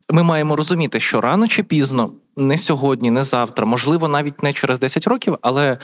[0.09, 4.79] Ми маємо розуміти, що рано чи пізно, не сьогодні, не завтра, можливо, навіть не через
[4.79, 5.77] 10 років, але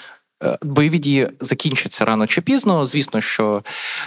[0.62, 2.86] бойові дії закінчаться рано чи пізно.
[2.86, 3.63] Звісно, що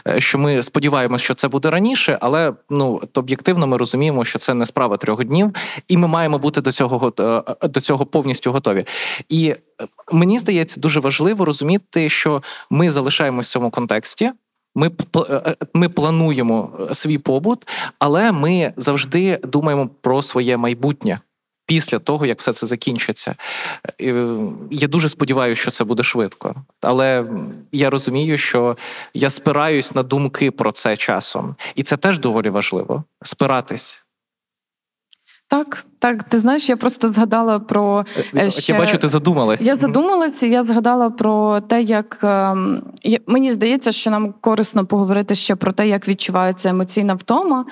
[0.08, 4.54] е, що ми сподіваємося, що це буде раніше, але ну об'єктивно ми розуміємо, що це
[4.54, 5.52] не справа трьох днів,
[5.88, 8.84] і ми маємо бути до цього е, до цього повністю готові.
[9.28, 9.54] І
[10.12, 14.30] мені здається, дуже важливо розуміти, що ми залишаємось в цьому контексті.
[14.74, 14.90] Ми
[15.74, 17.68] ми плануємо свій побут,
[17.98, 21.20] але ми завжди думаємо про своє майбутнє
[21.66, 23.34] після того, як все це закінчиться.
[24.70, 26.54] Я дуже сподіваюся, що це буде швидко.
[26.80, 27.24] Але
[27.72, 28.76] я розумію, що
[29.14, 34.04] я спираюсь на думки про це часом, і це теж доволі важливо спиратись.
[35.48, 38.04] Так, так, ти знаєш, я просто згадала про
[38.36, 38.72] е, ще...
[38.72, 39.62] я бачу, ти задумалась.
[39.62, 40.46] Я задумалася.
[40.46, 42.82] Я згадала про те, як ем,
[43.26, 47.64] мені здається, що нам корисно поговорити ще про те, як відчувається емоційна втома,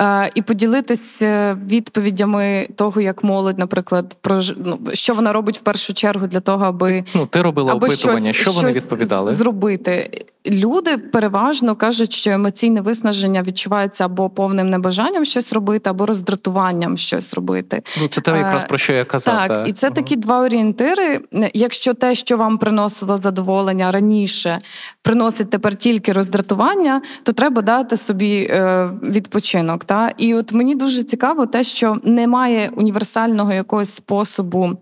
[0.00, 5.94] е, і поділитися відповідями того, як молодь, наприклад, про ну, що вона робить в першу
[5.94, 10.24] чергу для того, аби ну ти робила аби опитування, щось, що вони щось відповідали зробити.
[10.50, 17.34] Люди переважно кажуть, що емоційне виснаження відчувається або повним небажанням щось робити, або роздратуванням щось
[17.34, 17.75] робити.
[18.00, 19.34] Ну це те якраз про що я казав.
[19.34, 19.64] Так, та.
[19.64, 21.20] і це такі два орієнтири.
[21.54, 24.58] Якщо те, що вам приносило задоволення раніше,
[25.02, 29.84] приносить тепер тільки роздратування, то треба дати собі е, відпочинок.
[29.84, 30.12] Та?
[30.18, 34.76] І от мені дуже цікаво те, що немає універсального якогось способу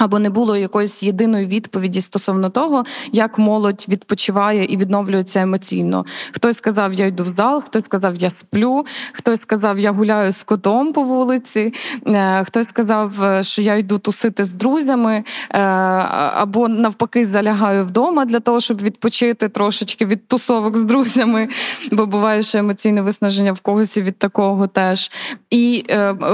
[0.00, 6.04] Або не було якоїсь єдиної відповіді стосовно того, як молодь відпочиває і відновлюється емоційно.
[6.32, 10.42] Хтось сказав, я йду в зал, хтось сказав, я сплю, хтось сказав, я гуляю з
[10.42, 11.74] котом по вулиці,
[12.06, 15.58] е, хтось сказав, е, що я йду тусити з друзями, е,
[16.34, 21.48] або навпаки залягаю вдома для того, щоб відпочити трошечки від тусовок з друзями,
[21.92, 25.10] бо буває, що емоційне виснаження в когось і від такого теж.
[25.50, 25.84] І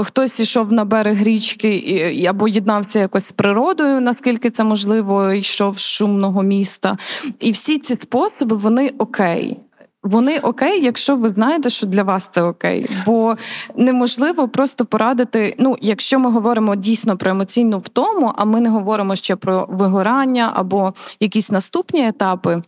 [0.03, 5.79] хтось ішов на берег річки або єднався якось з природою, природою, наскільки це можливо, йшов
[5.79, 6.97] з шумного міста.
[7.39, 9.57] І всі ці способи вони окей.
[10.03, 13.37] Вони окей, якщо ви знаєте, що для вас це окей, бо
[13.75, 15.55] неможливо просто порадити.
[15.59, 20.51] Ну, якщо ми говоримо дійсно про емоційну втому, а ми не говоримо ще про вигорання
[20.55, 22.61] або якісь наступні етапи,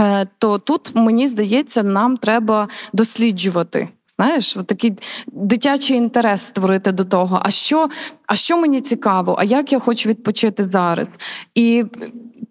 [0.00, 3.88] е, то тут мені здається, нам треба досліджувати.
[4.22, 4.92] Знаєш, от такий
[5.26, 7.88] дитячий інтерес створити до того, а що
[8.26, 11.18] а що мені цікаво, а як я хочу відпочити зараз?
[11.54, 11.84] І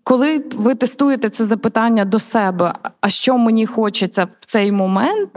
[0.03, 5.29] коли ви тестуєте це запитання до себе, а що мені хочеться в цей момент,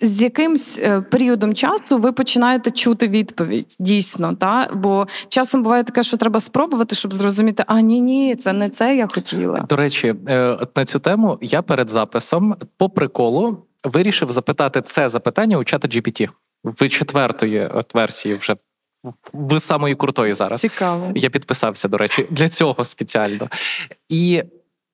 [0.00, 6.02] з якимсь е, періодом часу ви починаєте чути відповідь дійсно, та бо часом буває таке,
[6.02, 9.66] що треба спробувати, щоб зрозуміти, а ні, ні, це не це я хотіла.
[9.68, 15.58] До речі, е, на цю тему я перед записом по приколу вирішив запитати це запитання
[15.58, 16.28] у чата GPT.
[16.64, 18.56] Ви четвертої от версії вже
[19.32, 20.60] ви самої крутої зараз.
[20.60, 21.12] Цікаво.
[21.14, 23.48] Я підписався, до речі, для цього спеціально.
[24.08, 24.42] І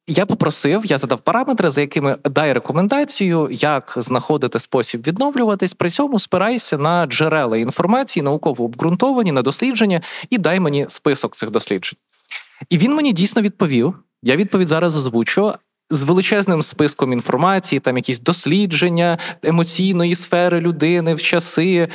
[0.06, 5.74] я попросив, я задав параметри, за якими дай рекомендацію, як знаходити спосіб відновлюватись.
[5.74, 10.00] При цьому спирайся на джерела інформації, науково обґрунтовані, на дослідження,
[10.30, 11.98] і дай мені список цих досліджень.
[12.70, 13.94] І він мені дійсно відповів.
[14.22, 15.52] Я відповідь зараз озвучу
[15.90, 21.88] з величезним списком інформації, там якісь дослідження емоційної сфери людини в часи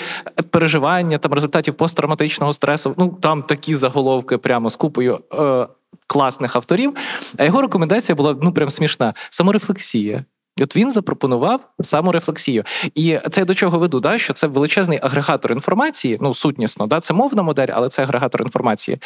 [0.49, 2.93] переживання там результатів посттравматичного стресу.
[2.97, 5.67] Ну там такі заголовки прямо з купою е,
[6.07, 6.93] класних авторів.
[7.37, 10.23] А його рекомендація була ну прям смішна саморефлексія.
[10.61, 12.63] От він запропонував саморефлексію.
[12.95, 17.13] І це до чого веду, да, що це величезний агрегатор інформації, ну сутнісно, да, це
[17.13, 18.99] мовна модель, але це агрегатор інформації.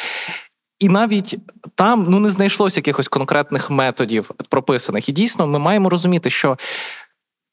[0.82, 1.38] І навіть
[1.74, 5.08] там ну не знайшлося якихось конкретних методів прописаних.
[5.08, 6.58] І дійсно, ми маємо розуміти, що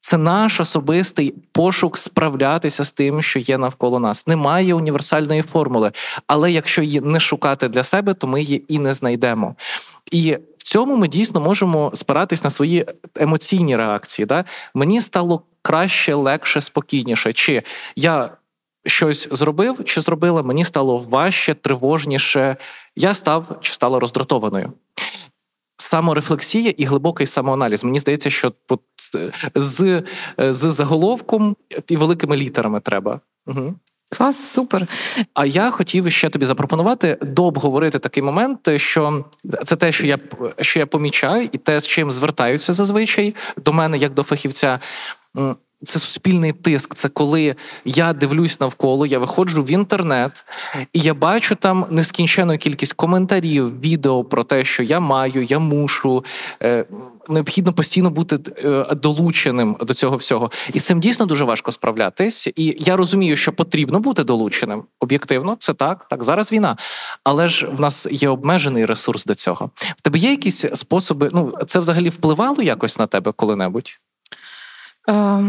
[0.00, 4.26] це наш особистий пошук справлятися з тим, що є навколо нас.
[4.26, 5.92] Немає універсальної формули,
[6.26, 9.54] але якщо її не шукати для себе, то ми її і не знайдемо.
[10.10, 14.26] І в цьому ми дійсно можемо спиратись на свої емоційні реакції.
[14.26, 14.44] Да?
[14.74, 17.32] Мені стало краще, легше, спокійніше.
[17.32, 17.62] Чи
[17.96, 18.30] я
[18.86, 22.56] щось зробив чи зробила, мені стало важче, тривожніше.
[22.96, 24.72] Я став чи стала роздратованою.
[25.76, 27.84] Саморефлексія і глибокий самоаналіз.
[27.84, 28.52] Мені здається, що
[29.54, 30.02] з
[30.38, 31.56] з заголовком
[31.88, 33.20] і великими літерами треба.
[33.46, 33.74] Угу.
[34.10, 34.86] Клас, супер.
[35.34, 39.24] А я хотів ще тобі запропонувати дообговорити такий момент, що
[39.64, 40.18] це те, що я
[40.60, 44.80] що я помічаю, і те, з чим звертаються зазвичай до мене, як до фахівця.
[45.84, 46.94] Це суспільний тиск.
[46.94, 50.44] Це коли я дивлюсь навколо, я виходжу в інтернет,
[50.92, 56.24] і я бачу там нескінчену кількість коментарів, відео про те, що я маю, я мушу.
[56.62, 56.84] Е,
[57.28, 60.50] необхідно постійно бути е, долученим до цього всього.
[60.72, 62.48] І з цим дійсно дуже важко справлятись.
[62.56, 64.82] І я розумію, що потрібно бути долученим.
[65.00, 66.06] Об'єктивно, це так.
[66.10, 66.76] Так, зараз війна.
[67.24, 69.70] Але ж в нас є обмежений ресурс до цього.
[69.76, 71.30] В тебе є якісь способи?
[71.32, 74.00] Ну, це взагалі впливало якось на тебе коли-небудь?
[75.10, 75.44] Е,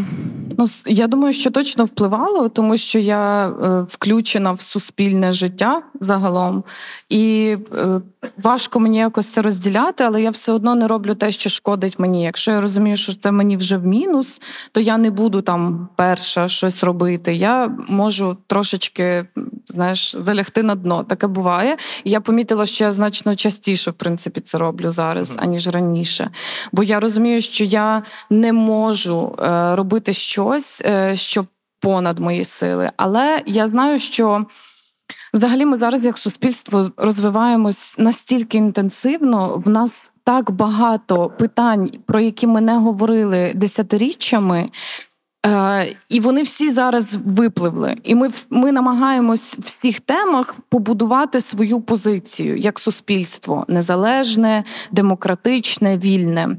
[0.57, 6.63] ну, Я думаю, що точно впливало, тому що я е, включена в суспільне життя загалом,
[7.09, 8.01] і е,
[8.43, 12.23] важко мені якось це розділяти, але я все одно не роблю те, що шкодить мені.
[12.23, 16.47] Якщо я розумію, що це мені вже в мінус, то я не буду там перша
[16.47, 17.35] щось робити.
[17.35, 19.25] Я можу трошечки
[19.67, 21.03] знаєш, залягти на дно.
[21.03, 21.77] Таке буває.
[22.03, 26.29] І я помітила, що я значно частіше в принципі це роблю зараз, аніж раніше.
[26.71, 29.35] Бо я розумію, що я не можу.
[29.51, 31.45] Е, робити щось, е, що
[31.79, 32.91] понад мої сили.
[32.97, 34.45] Але я знаю, що.
[35.33, 39.61] Взагалі, ми зараз, як суспільство, розвиваємось настільки інтенсивно.
[39.65, 44.69] В нас так багато питань, про які ми не говорили десятиріччями,
[45.45, 47.95] е, і вони всі зараз випливли.
[48.03, 56.57] І ми ми намагаємось в цих темах побудувати свою позицію як суспільство незалежне, демократичне, вільне.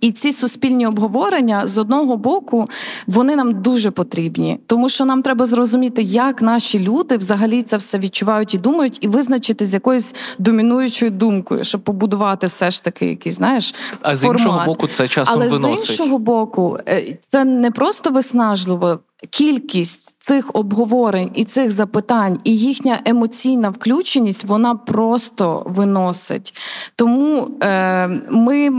[0.00, 2.68] І ці суспільні обговорення з одного боку
[3.06, 7.98] вони нам дуже потрібні, тому що нам треба зрозуміти, як наші люди взагалі це все
[7.98, 13.34] відчувають і думають, і визначити з якоюсь домінуючою думкою, щоб побудувати все ж таки якийсь,
[13.34, 14.40] знаєш, а з формат.
[14.40, 15.86] іншого боку, це часом Але виносить.
[15.86, 18.98] з іншого боку, е, це не просто виснажливо.
[19.30, 26.54] Кількість цих обговорень і цих запитань, і їхня емоційна включеність вона просто виносить.
[26.96, 28.70] Тому е, ми,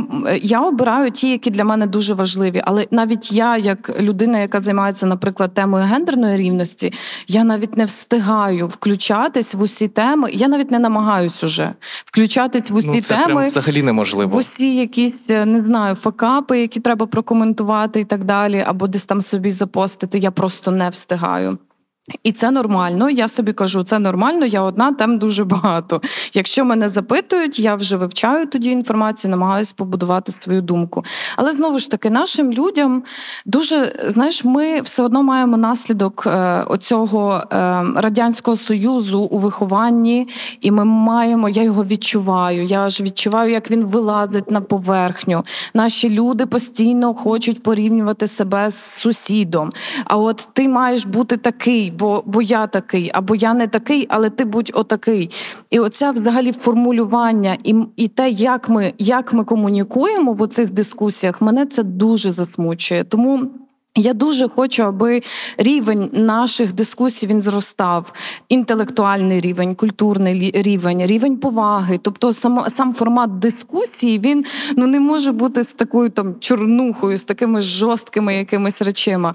[0.41, 2.62] я обираю ті, які для мене дуже важливі.
[2.65, 6.93] Але навіть я, як людина, яка займається, наприклад, темою гендерної рівності,
[7.27, 10.30] я навіть не встигаю включатись в усі теми.
[10.34, 11.73] Я навіть не намагаюсь уже
[12.06, 13.36] включатись в усі ну, це теми.
[13.36, 14.36] Прям взагалі неможливо.
[14.36, 19.21] В усі якісь не знаю факапи, які треба прокоментувати і так далі, або десь там
[19.21, 20.19] собі запостити.
[20.19, 21.60] Я просто не встигаю.
[22.24, 23.10] І це нормально.
[23.10, 24.46] Я собі кажу, це нормально.
[24.46, 26.02] Я одна, тем дуже багато.
[26.34, 31.06] Якщо мене запитують, я вже вивчаю тоді інформацію, намагаюся побудувати свою думку.
[31.36, 33.04] Але знову ж таки, нашим людям
[33.45, 40.28] дуже знаєш, ми все одно маємо наслідок е, оцього е, радянського союзу у вихованні,
[40.62, 41.49] і ми маємо.
[41.49, 42.64] Я його відчуваю.
[42.66, 45.45] Я ж відчуваю, як він вилазить на поверхню.
[45.74, 49.72] Наші люди постійно хочуть порівнювати себе з сусідом.
[50.06, 54.30] А от ти маєш бути такий бо бо я такий, або я не такий, але
[54.30, 55.30] ти будь отакий.
[55.70, 61.42] І оця взагалі формулювання і і те, як ми як ми комунікуємо в оцих дискусіях,
[61.42, 63.04] мене це дуже засмучує.
[63.04, 63.52] Тому.
[63.96, 65.22] Я дуже хочу, аби
[65.58, 68.14] рівень наших дискусій він зростав.
[68.50, 72.00] Інтелектуальний рівень, культурний рівень, рівень поваги.
[72.02, 74.46] Тобто, сам сам формат дискусії він
[74.78, 79.34] ну не може бути з такою там чорнухою, з такими жорсткими якимись речима.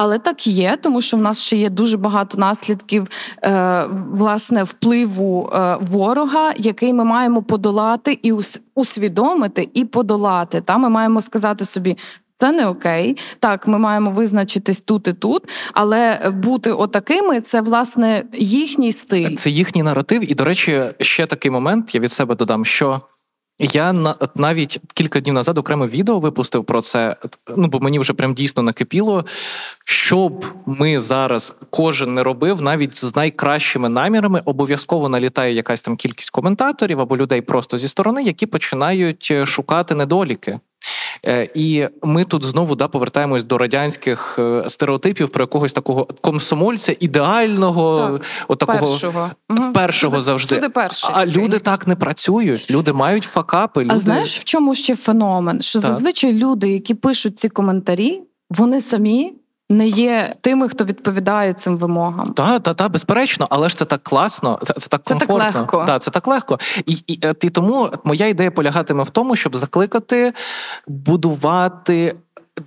[0.00, 3.08] Але так є, тому що в нас ще є дуже багато наслідків
[3.44, 8.32] е, власне впливу е, ворога, який ми маємо подолати і
[8.74, 10.60] усвідомити і подолати.
[10.60, 11.96] Та ми маємо сказати собі.
[12.36, 13.16] Це не окей.
[13.40, 15.42] Так, ми маємо визначитись тут і тут,
[15.72, 19.34] але бути отакими це власне їхній стиль.
[19.34, 20.30] Це їхній наратив.
[20.30, 23.00] І, до речі, ще такий момент я від себе додам, що
[23.58, 27.16] я навіть кілька днів назад окреме відео випустив про це.
[27.56, 29.24] Ну бо мені вже прям дійсно накипіло.
[29.84, 36.30] Щоб ми зараз кожен не робив, навіть з найкращими намірами обов'язково налітає якась там кількість
[36.30, 40.58] коментаторів або людей просто зі сторони, які починають е, шукати недоліки.
[41.26, 46.96] Е, і ми тут знову да повертаємось до радянських е, стереотипів про якогось такого комсомольця
[47.00, 49.30] ідеального, так, отакого першого,
[49.74, 50.54] першого завжди.
[50.54, 51.10] Суди перший.
[51.14, 52.70] А люди так не працюють.
[52.70, 53.84] Люди мають факапи.
[53.84, 53.94] Люди...
[53.94, 55.62] А знаєш, в чому ще феномен?
[55.62, 55.92] Що так.
[55.92, 59.32] зазвичай люди, які пишуть ці коментарі, вони самі
[59.70, 62.32] не є тими, хто відповідає цим вимогам.
[62.32, 65.36] Так, та, та, безперечно, але ж це так класно, це це так комфортно.
[65.36, 65.84] Це так легко.
[65.86, 66.58] Да, це так легко.
[66.86, 70.32] І, і, е, і тому моя ідея полягатиме в тому, щоб закликати
[70.86, 72.14] будувати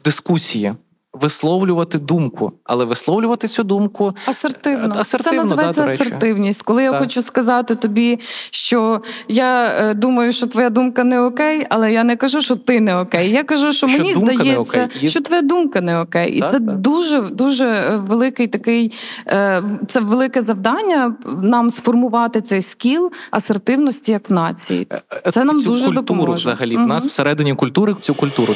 [0.06, 0.74] дискусії
[1.14, 4.96] висловлювати думку, але висловлювати цю думку асертивно.
[5.00, 6.62] асертивно Це називається да, асертивність.
[6.62, 6.94] Коли так.
[6.94, 8.20] я хочу сказати тобі,
[8.52, 12.82] що я е, думаю, що твоя думка не окей, але я не кажу, що ти
[12.82, 13.32] не окей.
[13.32, 16.78] Я кажу, що, що мені здається, що твоя думка не окей, і так, це так.
[16.78, 18.92] дуже дуже е, великий такий
[19.28, 24.88] е, це велике завдання нам сформувати цей скіл асертивності як в нації.
[25.32, 26.34] Це нам цю дуже культуру допоможе.
[26.34, 26.76] взагалі.
[26.76, 26.84] Угу.
[26.84, 28.56] В нас всередині культури цю культуру.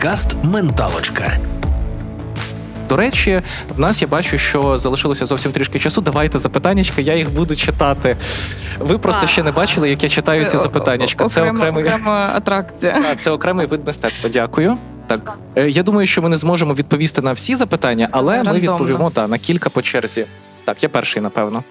[0.00, 1.38] Подкаст Менталочка.
[2.88, 3.42] До речі,
[3.76, 6.00] в нас я бачу, що залишилося зовсім трішки часу.
[6.00, 8.16] Давайте запитаннячка, я їх буду читати.
[8.78, 11.26] Ви просто ще не бачили, як я читаю ці запитаннячка.
[11.26, 13.02] Це окремий окрема атракція.
[13.12, 14.28] А, Це окремий вид мистецтва.
[14.28, 14.78] Дякую.
[15.06, 18.54] Так, е, я думаю, що ми не зможемо відповісти на всі запитання, але Рандомно.
[18.54, 20.26] ми відповімо та, на кілька по черзі.
[20.64, 21.64] Так, я перший, напевно.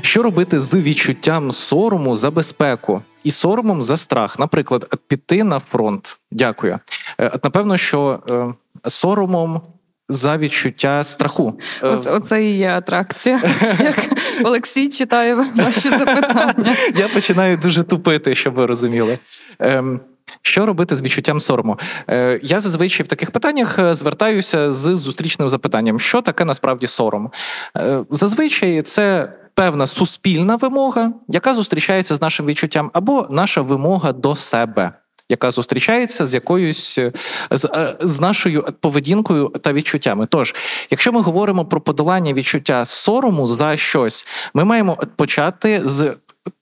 [0.00, 4.38] Що робити з відчуттям сорому за безпеку і соромом за страх?
[4.38, 6.18] Наприклад, піти на фронт.
[6.30, 6.78] Дякую.
[7.20, 8.20] Е, напевно, що
[8.84, 9.60] е, соромом.
[10.08, 11.58] За відчуття страху.
[11.82, 13.40] Е, От, Оце і є атракція.
[13.80, 13.96] Як
[14.44, 16.76] Олексій читає ваші запитання.
[16.94, 19.18] Я починаю дуже тупити, щоб ви розуміли.
[19.58, 20.00] Ем,
[20.42, 21.78] що робити з відчуттям сорому?
[22.10, 27.30] Е, Я зазвичай в таких питаннях звертаюся з зустрічним запитанням: що таке насправді сором?
[27.76, 34.34] Е, Зазвичай це певна суспільна вимога, яка зустрічається з нашим відчуттям, або наша вимога до
[34.34, 34.92] себе.
[35.28, 36.98] Яка зустрічається з якоюсь
[37.50, 40.26] з, е, з нашою поведінкою та відчуттями.
[40.30, 40.54] Тож,
[40.90, 46.16] якщо ми говоримо про подолання відчуття сорому за щось, ми маємо почати з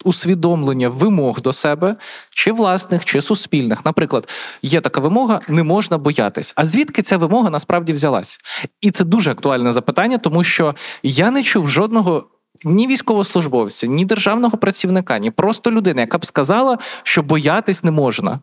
[0.05, 1.97] усвідомлення вимог до себе,
[2.31, 3.85] чи власних, чи суспільних.
[3.85, 4.29] Наприклад,
[4.63, 6.53] є така вимога, не можна боятись.
[6.57, 8.41] А звідки ця вимога насправді взялась?
[8.81, 12.27] І це дуже актуальне запитання, тому що я не чув жодного
[12.65, 18.41] ні військовослужбовця, ні державного працівника, ні просто людини, яка б сказала, що боятись не можна.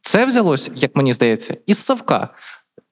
[0.00, 2.28] Це взялось, як мені здається, із Савка.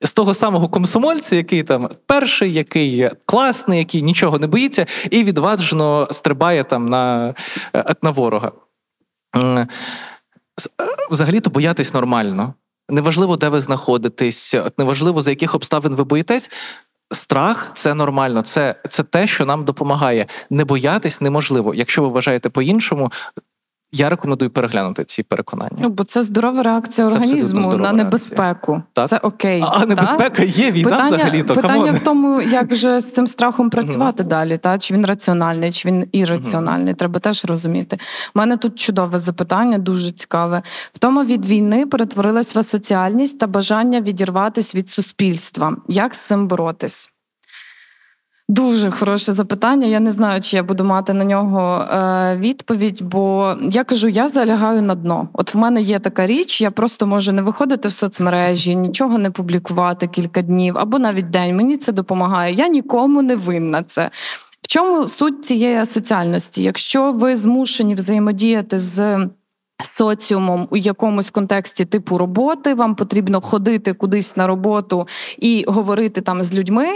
[0.02, 6.08] З того самого комсомольця, який там перший, який класний, який нічого не боїться, і відважно
[6.10, 7.34] стрибає там на
[8.02, 8.52] на ворога.
[11.10, 12.54] Взагалі-то боятись нормально.
[12.88, 16.50] неважливо, де ви знаходитесь, неважливо за яких обставин ви боїтесь.
[17.10, 20.26] Страх це нормально, це це те, що нам допомагає.
[20.50, 21.74] Не боятись неможливо.
[21.74, 23.12] Якщо ви вважаєте по-іншому,
[23.92, 25.78] я рекомендую переглянути ці переконання.
[25.80, 28.82] Ну, бо це здорова реакція це організму на небезпеку.
[28.92, 29.08] Так?
[29.08, 29.64] Це окей.
[29.66, 31.42] А небезпека є війна питання, взагалі.
[31.42, 34.58] то Питання в тому, як же з цим страхом працювати далі.
[34.58, 34.78] Та?
[34.78, 36.94] Чи він раціональний, чи він ірраціональний.
[36.94, 37.98] Треба теж розуміти.
[38.34, 40.62] У мене тут чудове запитання, дуже цікаве.
[40.92, 45.76] Втома від війни перетворилась в асоціальність та бажання відірватися від суспільства.
[45.88, 47.10] Як з цим боротись?
[48.48, 49.86] Дуже хороше запитання.
[49.86, 54.28] Я не знаю, чи я буду мати на нього е, відповідь, бо я кажу, я
[54.28, 55.28] залягаю на дно.
[55.32, 59.30] От в мене є така річ, я просто можу не виходити в соцмережі, нічого не
[59.30, 61.56] публікувати кілька днів або навіть день.
[61.56, 62.54] Мені це допомагає.
[62.54, 64.10] Я нікому не винна це.
[64.62, 66.62] В чому суть цієї соціальності?
[66.62, 69.18] Якщо ви змушені взаємодіяти з
[69.82, 75.08] соціумом у якомусь контексті типу роботи, вам потрібно ходити кудись на роботу
[75.38, 76.86] і говорити там з людьми,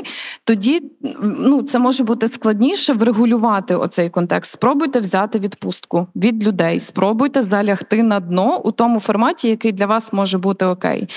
[0.44, 0.82] тоді
[1.22, 4.52] ну це може бути складніше врегулювати оцей контекст.
[4.52, 10.12] Спробуйте взяти відпустку від людей, спробуйте залягти на дно у тому форматі, який для вас
[10.12, 11.08] може бути окей.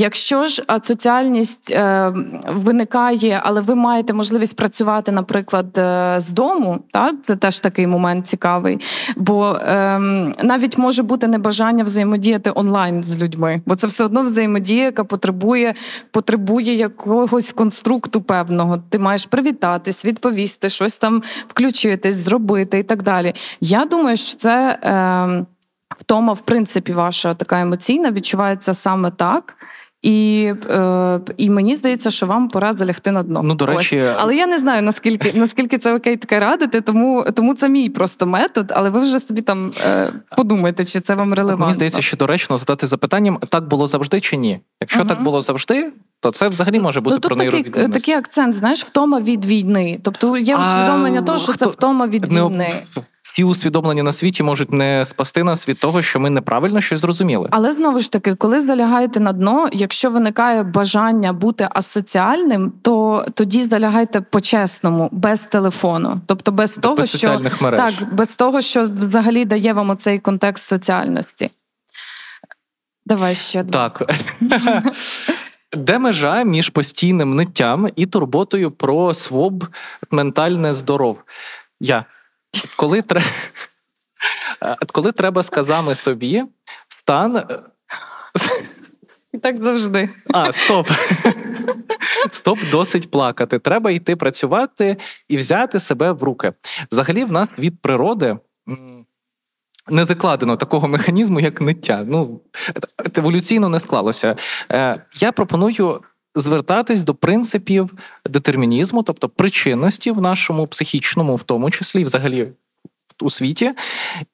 [0.00, 2.12] Якщо ж асоціальність е,
[2.48, 8.26] виникає, але ви маєте можливість працювати, наприклад, е, з дому, та це теж такий момент
[8.26, 8.80] цікавий.
[9.16, 9.98] Бо е,
[10.42, 15.74] навіть може бути небажання взаємодіяти онлайн з людьми, бо це все одно взаємодія, яка потребує
[16.10, 18.78] потребує якогось конструкту певного.
[18.88, 23.34] Ти маєш привітатись, відповісти, щось там включитись, зробити і так далі.
[23.60, 24.78] Я думаю, що це.
[24.84, 25.46] Е,
[25.98, 29.56] Втома, в принципі, ваша така емоційна відчувається саме так.
[30.02, 33.42] І е, і мені здається, що вам пора залягти на дно.
[33.42, 34.16] Ну, до речі, Ось.
[34.18, 38.26] але я не знаю наскільки наскільки це окей таке радити, тому тому це мій просто
[38.26, 38.72] метод.
[38.76, 41.66] Але ви вже собі там е, подумайте, чи це вам релевантно.
[41.66, 44.60] Мені здається, що доречно задати запитанням: так було завжди чи ні?
[44.80, 48.54] Якщо uh так було завжди, то це взагалі може бути ну, про такий, такий акцент,
[48.54, 50.00] знаєш, втома від війни.
[50.02, 51.64] Тобто є усвідомлення того, що хто...
[51.64, 52.42] це втома від не...
[52.42, 52.82] війни
[53.22, 57.48] всі усвідомлення на світі можуть не спасти нас від того, що ми неправильно щось зрозуміли.
[57.50, 63.64] Але знову ж таки, коли залягаєте на дно, якщо виникає бажання бути асоціальним, то тоді
[63.64, 67.80] залягайте по-чесному, без телефону, тобто без До того, без що мереж.
[67.80, 71.50] так, без того, що взагалі дає вам оцей контекст соціальності.
[73.06, 74.12] Давай ще так.
[75.72, 79.66] Де межа між постійним ниттям і турботою про своб
[80.10, 81.18] ментальне здоров?
[81.80, 82.04] Я
[82.76, 83.26] коли треба
[84.92, 86.44] коли треба сказами собі,
[86.88, 87.42] стан.
[89.32, 90.08] І так завжди.
[90.32, 90.90] А, стоп.
[92.30, 93.58] Стоп, досить плакати.
[93.58, 94.96] Треба йти працювати
[95.28, 96.52] і взяти себе в руки.
[96.92, 98.36] Взагалі, в нас від природи.
[99.90, 102.04] Не закладено такого механізму, як ниття.
[102.08, 102.40] Ну
[103.16, 104.36] еволюційно не склалося.
[104.72, 106.00] Е, Я пропоную
[106.34, 107.90] звертатись до принципів
[108.26, 112.48] детермінізму, тобто причинності в нашому психічному, в тому числі, взагалі.
[113.22, 113.72] У світі,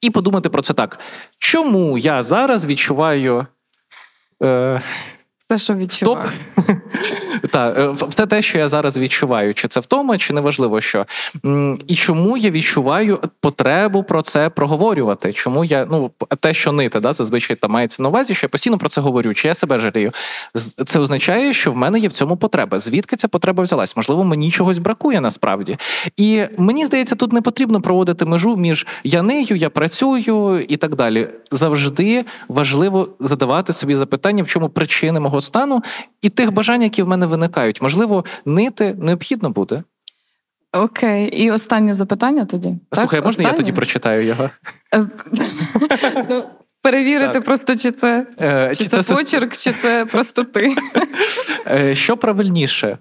[0.00, 0.98] і подумати про це так.
[1.38, 3.46] Чому я зараз відчуваю
[4.42, 4.80] е,
[5.49, 6.30] все, що відчуваю.
[7.51, 11.07] Так, е, все те, що я зараз відчуваю, чи це втома, чи неважливо що.
[11.86, 15.32] І чому я відчуваю потребу про це проговорювати?
[15.32, 18.78] Чому я ну те, що нити, да, зазвичай там мається на увазі, що я постійно
[18.78, 20.12] про це говорю, чи я себе жалію?
[20.86, 22.78] Це означає, що в мене є в цьому потреба.
[22.78, 23.97] Звідки ця потреба взялась?
[23.97, 25.76] Можливо, мені чогось бракує насправді.
[26.16, 30.94] І мені здається, тут не потрібно проводити межу між я нею, я працюю і так
[30.94, 31.28] далі.
[31.51, 35.82] Завжди важливо задавати собі запитання, в чому причини мого стану
[36.22, 37.82] і тих бажань, які в мене виникають.
[37.82, 39.82] Можливо, нити необхідно буде.
[40.72, 42.74] Окей, і останнє запитання тоді.
[42.93, 43.26] Слухай, так?
[43.26, 43.51] можна останнє?
[43.51, 44.51] я тоді прочитаю його?
[44.95, 45.07] Е,
[46.30, 46.45] ну,
[46.82, 47.45] перевірити так.
[47.45, 50.76] просто, чи це е, чи, чи це, це почерк, чи це просто ти.
[51.70, 52.99] Е, що правильніше?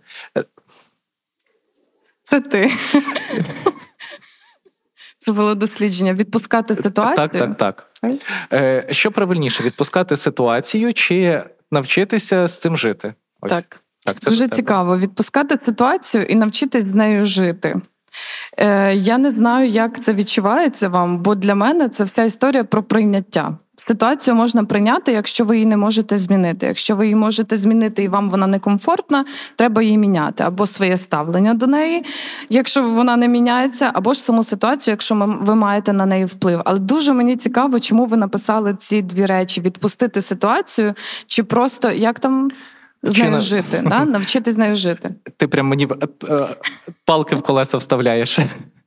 [2.24, 2.72] Це ти.
[5.18, 6.14] Це було дослідження.
[6.14, 7.42] Відпускати ситуацію?
[7.42, 7.90] Так, так,
[8.52, 8.92] так.
[8.92, 11.44] Що правильніше: відпускати ситуацію чи
[11.76, 13.14] навчитися з цим жити?
[13.42, 13.52] Ось.
[13.52, 13.82] Так.
[14.06, 17.82] Так, це Дуже цікаво відпускати ситуацію і навчитись з нею жити.
[18.58, 22.84] Е, Я не знаю, як це відчувається вам, бо для мене це вся історія про
[22.84, 23.58] прийняття.
[23.88, 26.66] Ситуацію можна прийняти, якщо ви її не можете змінити.
[26.66, 29.26] Якщо ви її можете змінити і вам вона некомфортна,
[29.56, 32.06] треба її міняти або своє ставлення до неї,
[32.50, 36.62] якщо вона не міняється, або ж саму ситуацію, якщо ви маєте на неї вплив.
[36.66, 40.94] Але дуже мені цікаво, чому ви написали ці дві речі: відпустити ситуацію,
[41.28, 42.52] чи просто як там
[43.04, 44.06] з нею жити, да?
[44.06, 45.10] навчитись з нею жити.
[45.38, 46.48] Ти прям мені е, е,
[47.06, 48.40] палки в колеса вставляєш.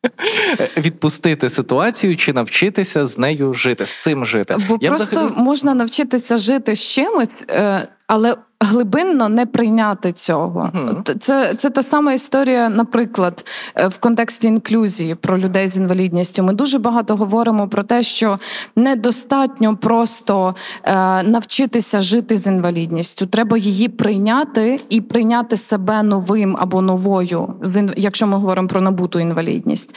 [0.76, 4.56] відпустити ситуацію чи навчитися з нею жити, з цим жити.
[4.68, 10.70] Бо Я просто взагалі- можна навчитися жити з чимось, е, але глибинно не прийняти цього.
[10.90, 13.44] От Це, це та сама історія, наприклад,
[13.76, 16.42] е, в контексті інклюзії про людей з інвалідністю.
[16.42, 18.38] Ми дуже багато говоримо про те, що
[18.76, 20.54] недостатньо просто
[20.84, 23.26] е, навчитися жити з інвалідністю.
[23.26, 29.20] Треба її прийняти і прийняти себе новим або новою, з якщо ми говоримо про набуту
[29.20, 29.94] інвалідність.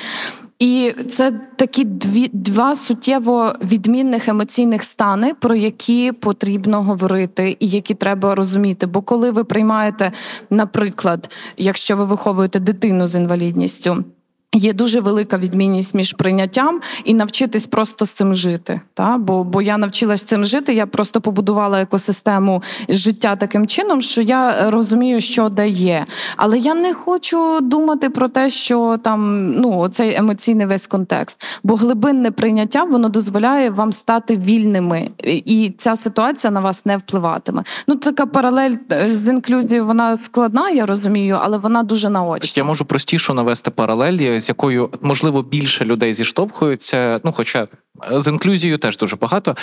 [0.62, 7.94] І це такі дві два суттєво відмінних емоційних стани, про які потрібно говорити, і які
[7.94, 8.86] треба розуміти.
[8.86, 10.12] Бо коли ви приймаєте,
[10.50, 14.04] наприклад, якщо ви виховуєте дитину з інвалідністю.
[14.56, 18.82] Є дуже велика відмінність між прийняттям і навчитись просто з цим жити.
[18.94, 19.18] Та?
[19.18, 24.72] Бо, бо я навчилась цим жити, я просто побудувала екосистему життя таким чином, що я
[24.72, 26.06] розумію, що де є.
[26.38, 31.44] Але я не хочу думати про те, що там ну цей емоційний весь контекст.
[31.64, 37.64] Бо глибинне прийняття воно дозволяє вам стати вільними, і ця ситуація на вас не впливатиме.
[37.88, 42.62] Ну така паралель е, з інклюзією, вона складна, я розумію, але вона дуже наочна.
[42.62, 47.20] Я можу простіше навести паралелі, з якою можливо більше людей зіштовхуються.
[47.24, 47.68] Ну, хоча
[48.12, 49.56] з інклюзією теж дуже багато.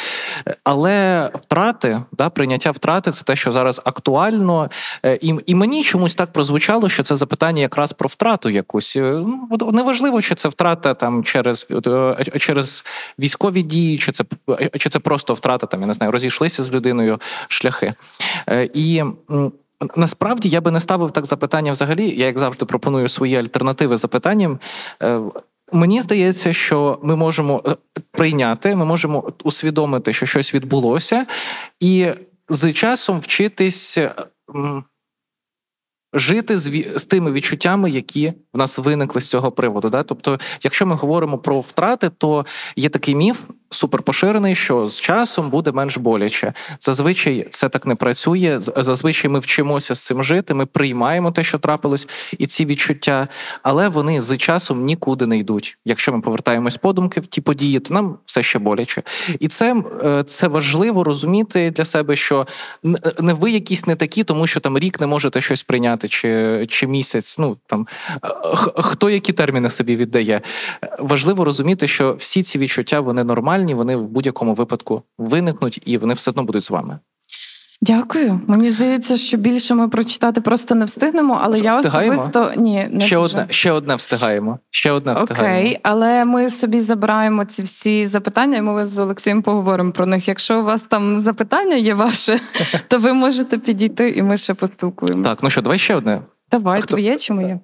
[0.65, 4.71] Але втрати, да, прийняття втрати це те, що зараз актуально.
[5.05, 8.97] Е, І, і мені чомусь так прозвучало, що це запитання якраз про втрату якусь.
[8.97, 9.25] Е,
[9.61, 12.85] Ну, неважливо, чи це втрата там через, е, через
[13.19, 14.25] військові дії, чи це
[14.79, 17.95] чи це просто втрата там, я не знаю, розійшлися з людиною шляхи.
[18.49, 19.05] Е, І
[19.97, 22.09] Насправді я би не ставив так запитання взагалі.
[22.17, 24.59] Я як завжди пропоную свої альтернативи запитанням.
[25.03, 25.21] Е,
[25.73, 27.77] Мені здається, що ми можемо е,
[28.11, 31.27] прийняти, ми можемо усвідомити, що щось відбулося,
[31.81, 32.09] і
[32.49, 34.15] з часом вчитись е,
[36.13, 39.91] жити з, тими відчуттями, які в нас виникли з цього приводу.
[39.91, 40.03] Да?
[40.03, 45.73] Тобто, якщо ми говоримо про втрати, то є такий міф суперпоширений, що з часом буде
[45.73, 46.53] менш боляче.
[46.81, 48.57] Зазвичай це так не працює.
[48.61, 50.55] Зазвичай ми вчимося з цим жити.
[50.55, 52.09] Ми приймаємо те, що трапилось,
[52.39, 53.29] і ці відчуття,
[53.63, 55.79] але вони з часом нікуди не йдуть.
[55.85, 59.03] Якщо ми повертаємось подумки в ті події, то нам все ще боляче.
[59.41, 62.47] І це, е, це важливо розуміти для себе, що
[63.19, 66.87] не ви якісь не такі, тому що там рік не можете щось прийняти, чи, чи
[66.87, 67.39] місяць.
[67.39, 67.87] Ну там
[68.25, 68.29] е,
[68.77, 70.41] хто які терміни собі віддає.
[70.99, 76.15] Важливо розуміти, що всі ці відчуття вони нормальні, вони в будь-якому випадку виникнуть, і вони
[76.15, 76.99] все одно будуть з вами.
[77.81, 78.41] Дякую.
[78.47, 83.17] Мені здається, що більше ми прочитати просто не встигнемо, але я особисто ні, не ще
[83.17, 83.39] дуже.
[83.39, 84.59] одне, ще одне встигаємо.
[84.71, 85.59] Ще одне встигаємо.
[85.59, 90.29] Окей, але ми собі забираємо ці всі запитання, і ми з Олексієм поговоримо про них.
[90.29, 92.41] Якщо у вас там запитання є ваше,
[92.89, 95.31] то ви можете підійти, і ми ще поспілкуємося.
[95.31, 96.23] Так, ну що, давай ще одне.
[96.51, 97.61] Давай, хто- твоє чи моє?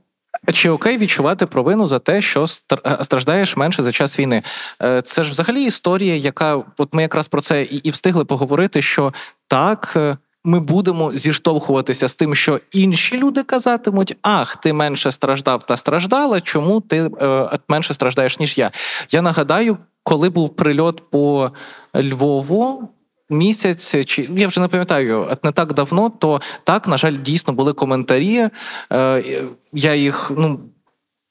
[0.52, 2.46] Чи окей відчувати провину за те, що
[2.86, 4.42] е, страждаєш менше за час війни?
[4.82, 8.82] Е, Це ж взагалі історія, яка от ми якраз про це і, і встигли поговорити,
[8.82, 9.12] що
[9.48, 9.92] так.
[9.96, 15.76] е, Ми будемо зіштовхуватися з тим, що інші люди казатимуть: ах, ти менше страждав та
[15.76, 16.40] страждала.
[16.40, 18.70] Чому ти е, менше страждаєш ніж я?
[19.10, 21.50] Я нагадаю, коли був прильот по
[21.96, 22.88] Львову.
[23.30, 27.72] Місяць чи я вже не пам'ятаю, не так давно, то так, на жаль, дійсно були
[27.72, 28.48] коментарі.
[28.92, 29.22] Е,
[29.72, 30.60] я їх ну.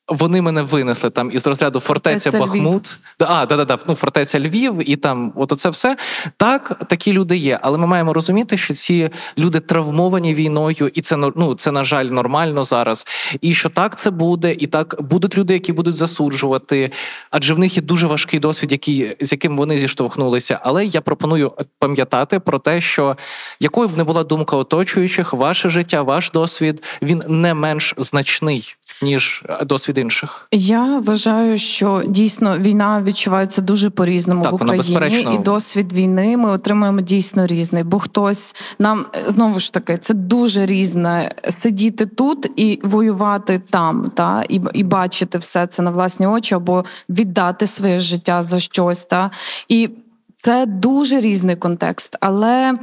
[0.07, 2.39] Вони мене винесли там із розряду фортеця Львів.
[2.39, 2.97] Бахмут.
[3.19, 5.97] Да, А, да, да, да, ну, фортеця Львів, і там, от це все.
[6.37, 7.59] Так, такі люди є.
[7.61, 12.05] Але ми маємо розуміти, що ці люди травмовані війною, і це ну, це, на жаль,
[12.05, 13.07] нормально зараз.
[13.41, 16.91] І що так це буде, і так будуть люди, які будуть засуджувати,
[17.31, 20.59] адже в них є дуже важкий досвід, який, з яким вони зіштовхнулися.
[20.63, 23.17] Але я пропоную пам'ятати про те, що
[23.59, 29.43] якою б не була думка оточуючих, ваше життя, ваш досвід він не менш значний ніж
[29.65, 30.47] досвід інших.
[30.51, 35.33] Я вважаю, що дійсно війна відчувається дуже по-різному в Україні, безперечно.
[35.33, 37.83] і досвід війни ми отримуємо дійсно різний.
[37.83, 44.43] Бо хтось нам знову ж таки це дуже різне сидіти тут і воювати там, та
[44.49, 49.03] і, і бачити все це на власні очі, або віддати своє життя за щось.
[49.03, 49.31] Та
[49.69, 49.89] і
[50.43, 52.73] це дуже різний контекст, але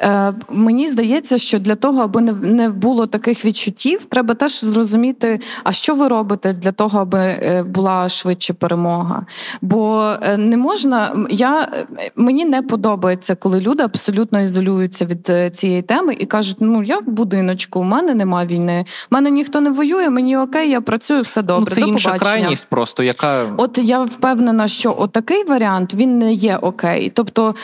[0.00, 5.40] е, мені здається, що для того, аби не, не було таких відчуттів, треба теж зрозуміти,
[5.64, 9.26] а що ви робите для того, аби е, була швидше перемога.
[9.62, 11.86] Бо е, не можна, я е,
[12.16, 17.08] мені не подобається, коли люди абсолютно ізолюються від цієї теми і кажуть: ну я в
[17.08, 21.42] будиночку, у мене нема війни, в мене ніхто не воює, мені окей, я працюю, все
[21.42, 21.64] добре.
[21.70, 22.32] ну, це до інша побачення.
[22.32, 27.01] крайність, просто яка От я впевнена, що отакий варіант він не є окей.
[27.10, 27.54] Тобто.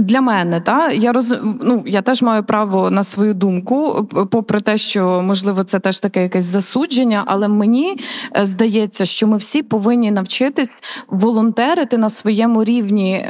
[0.00, 1.34] Для мене, та я роз...
[1.60, 6.22] ну, я теж маю право на свою думку, попри те, що можливо це теж таке
[6.22, 7.96] якесь засудження, але мені
[8.36, 13.26] е, здається, що ми всі повинні навчитись волонтерити на своєму рівні е,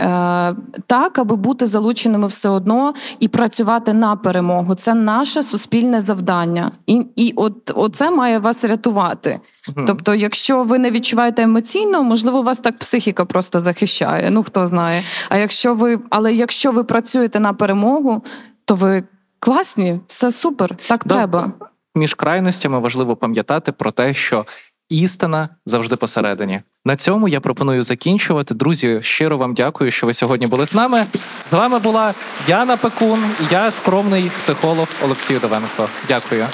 [0.87, 4.75] так, аби бути залученими все одно і працювати на перемогу.
[4.75, 9.41] Це наше суспільне завдання, і і от оце має вас рятувати.
[9.69, 9.85] Mm-hmm.
[9.87, 14.31] Тобто, якщо ви не відчуваєте емоційно, можливо, вас так психіка просто захищає.
[14.31, 15.05] Ну хто знає.
[15.29, 18.23] А якщо ви, але якщо ви працюєте на перемогу,
[18.65, 19.03] то ви
[19.41, 21.15] класні, все супер, так да.
[21.15, 21.53] треба.
[21.95, 24.47] Між крайностями важливо пам'ятати про те, що
[24.89, 26.61] істина завжди посередині.
[26.85, 28.55] На цьому я пропоную закінчувати.
[28.55, 31.07] Друзі, щиро вам дякую, що ви сьогодні були з нами.
[31.47, 32.15] З вами була
[32.49, 35.89] Яна Пекун, я скромний психолог Олексій Довенко.
[36.09, 36.47] Дякую.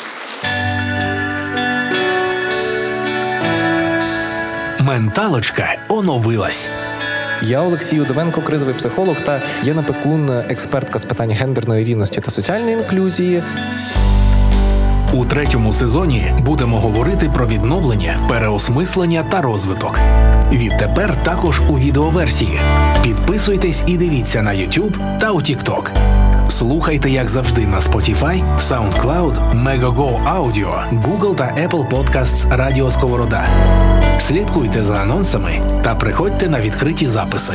[4.86, 6.70] Менталочка оновилась.
[7.42, 12.72] Я Олексій Удовенко, кризовий психолог та Єна Пекун, експертка з питань гендерної рівності та соціальної
[12.72, 13.42] інклюзії.
[15.12, 20.00] У третьому сезоні будемо говорити про відновлення, переосмислення та розвиток.
[20.52, 22.60] Відтепер також у відеоверсії.
[23.02, 26.15] Підписуйтесь і дивіться на YouTube та у TikTok.
[26.56, 33.48] Слухайте, як завжди, на Spotify, SoundCloud, Megogo Audio, Google та Apple Podcasts Радіо Сковорода.
[34.18, 37.54] Слідкуйте за анонсами та приходьте на відкриті записи.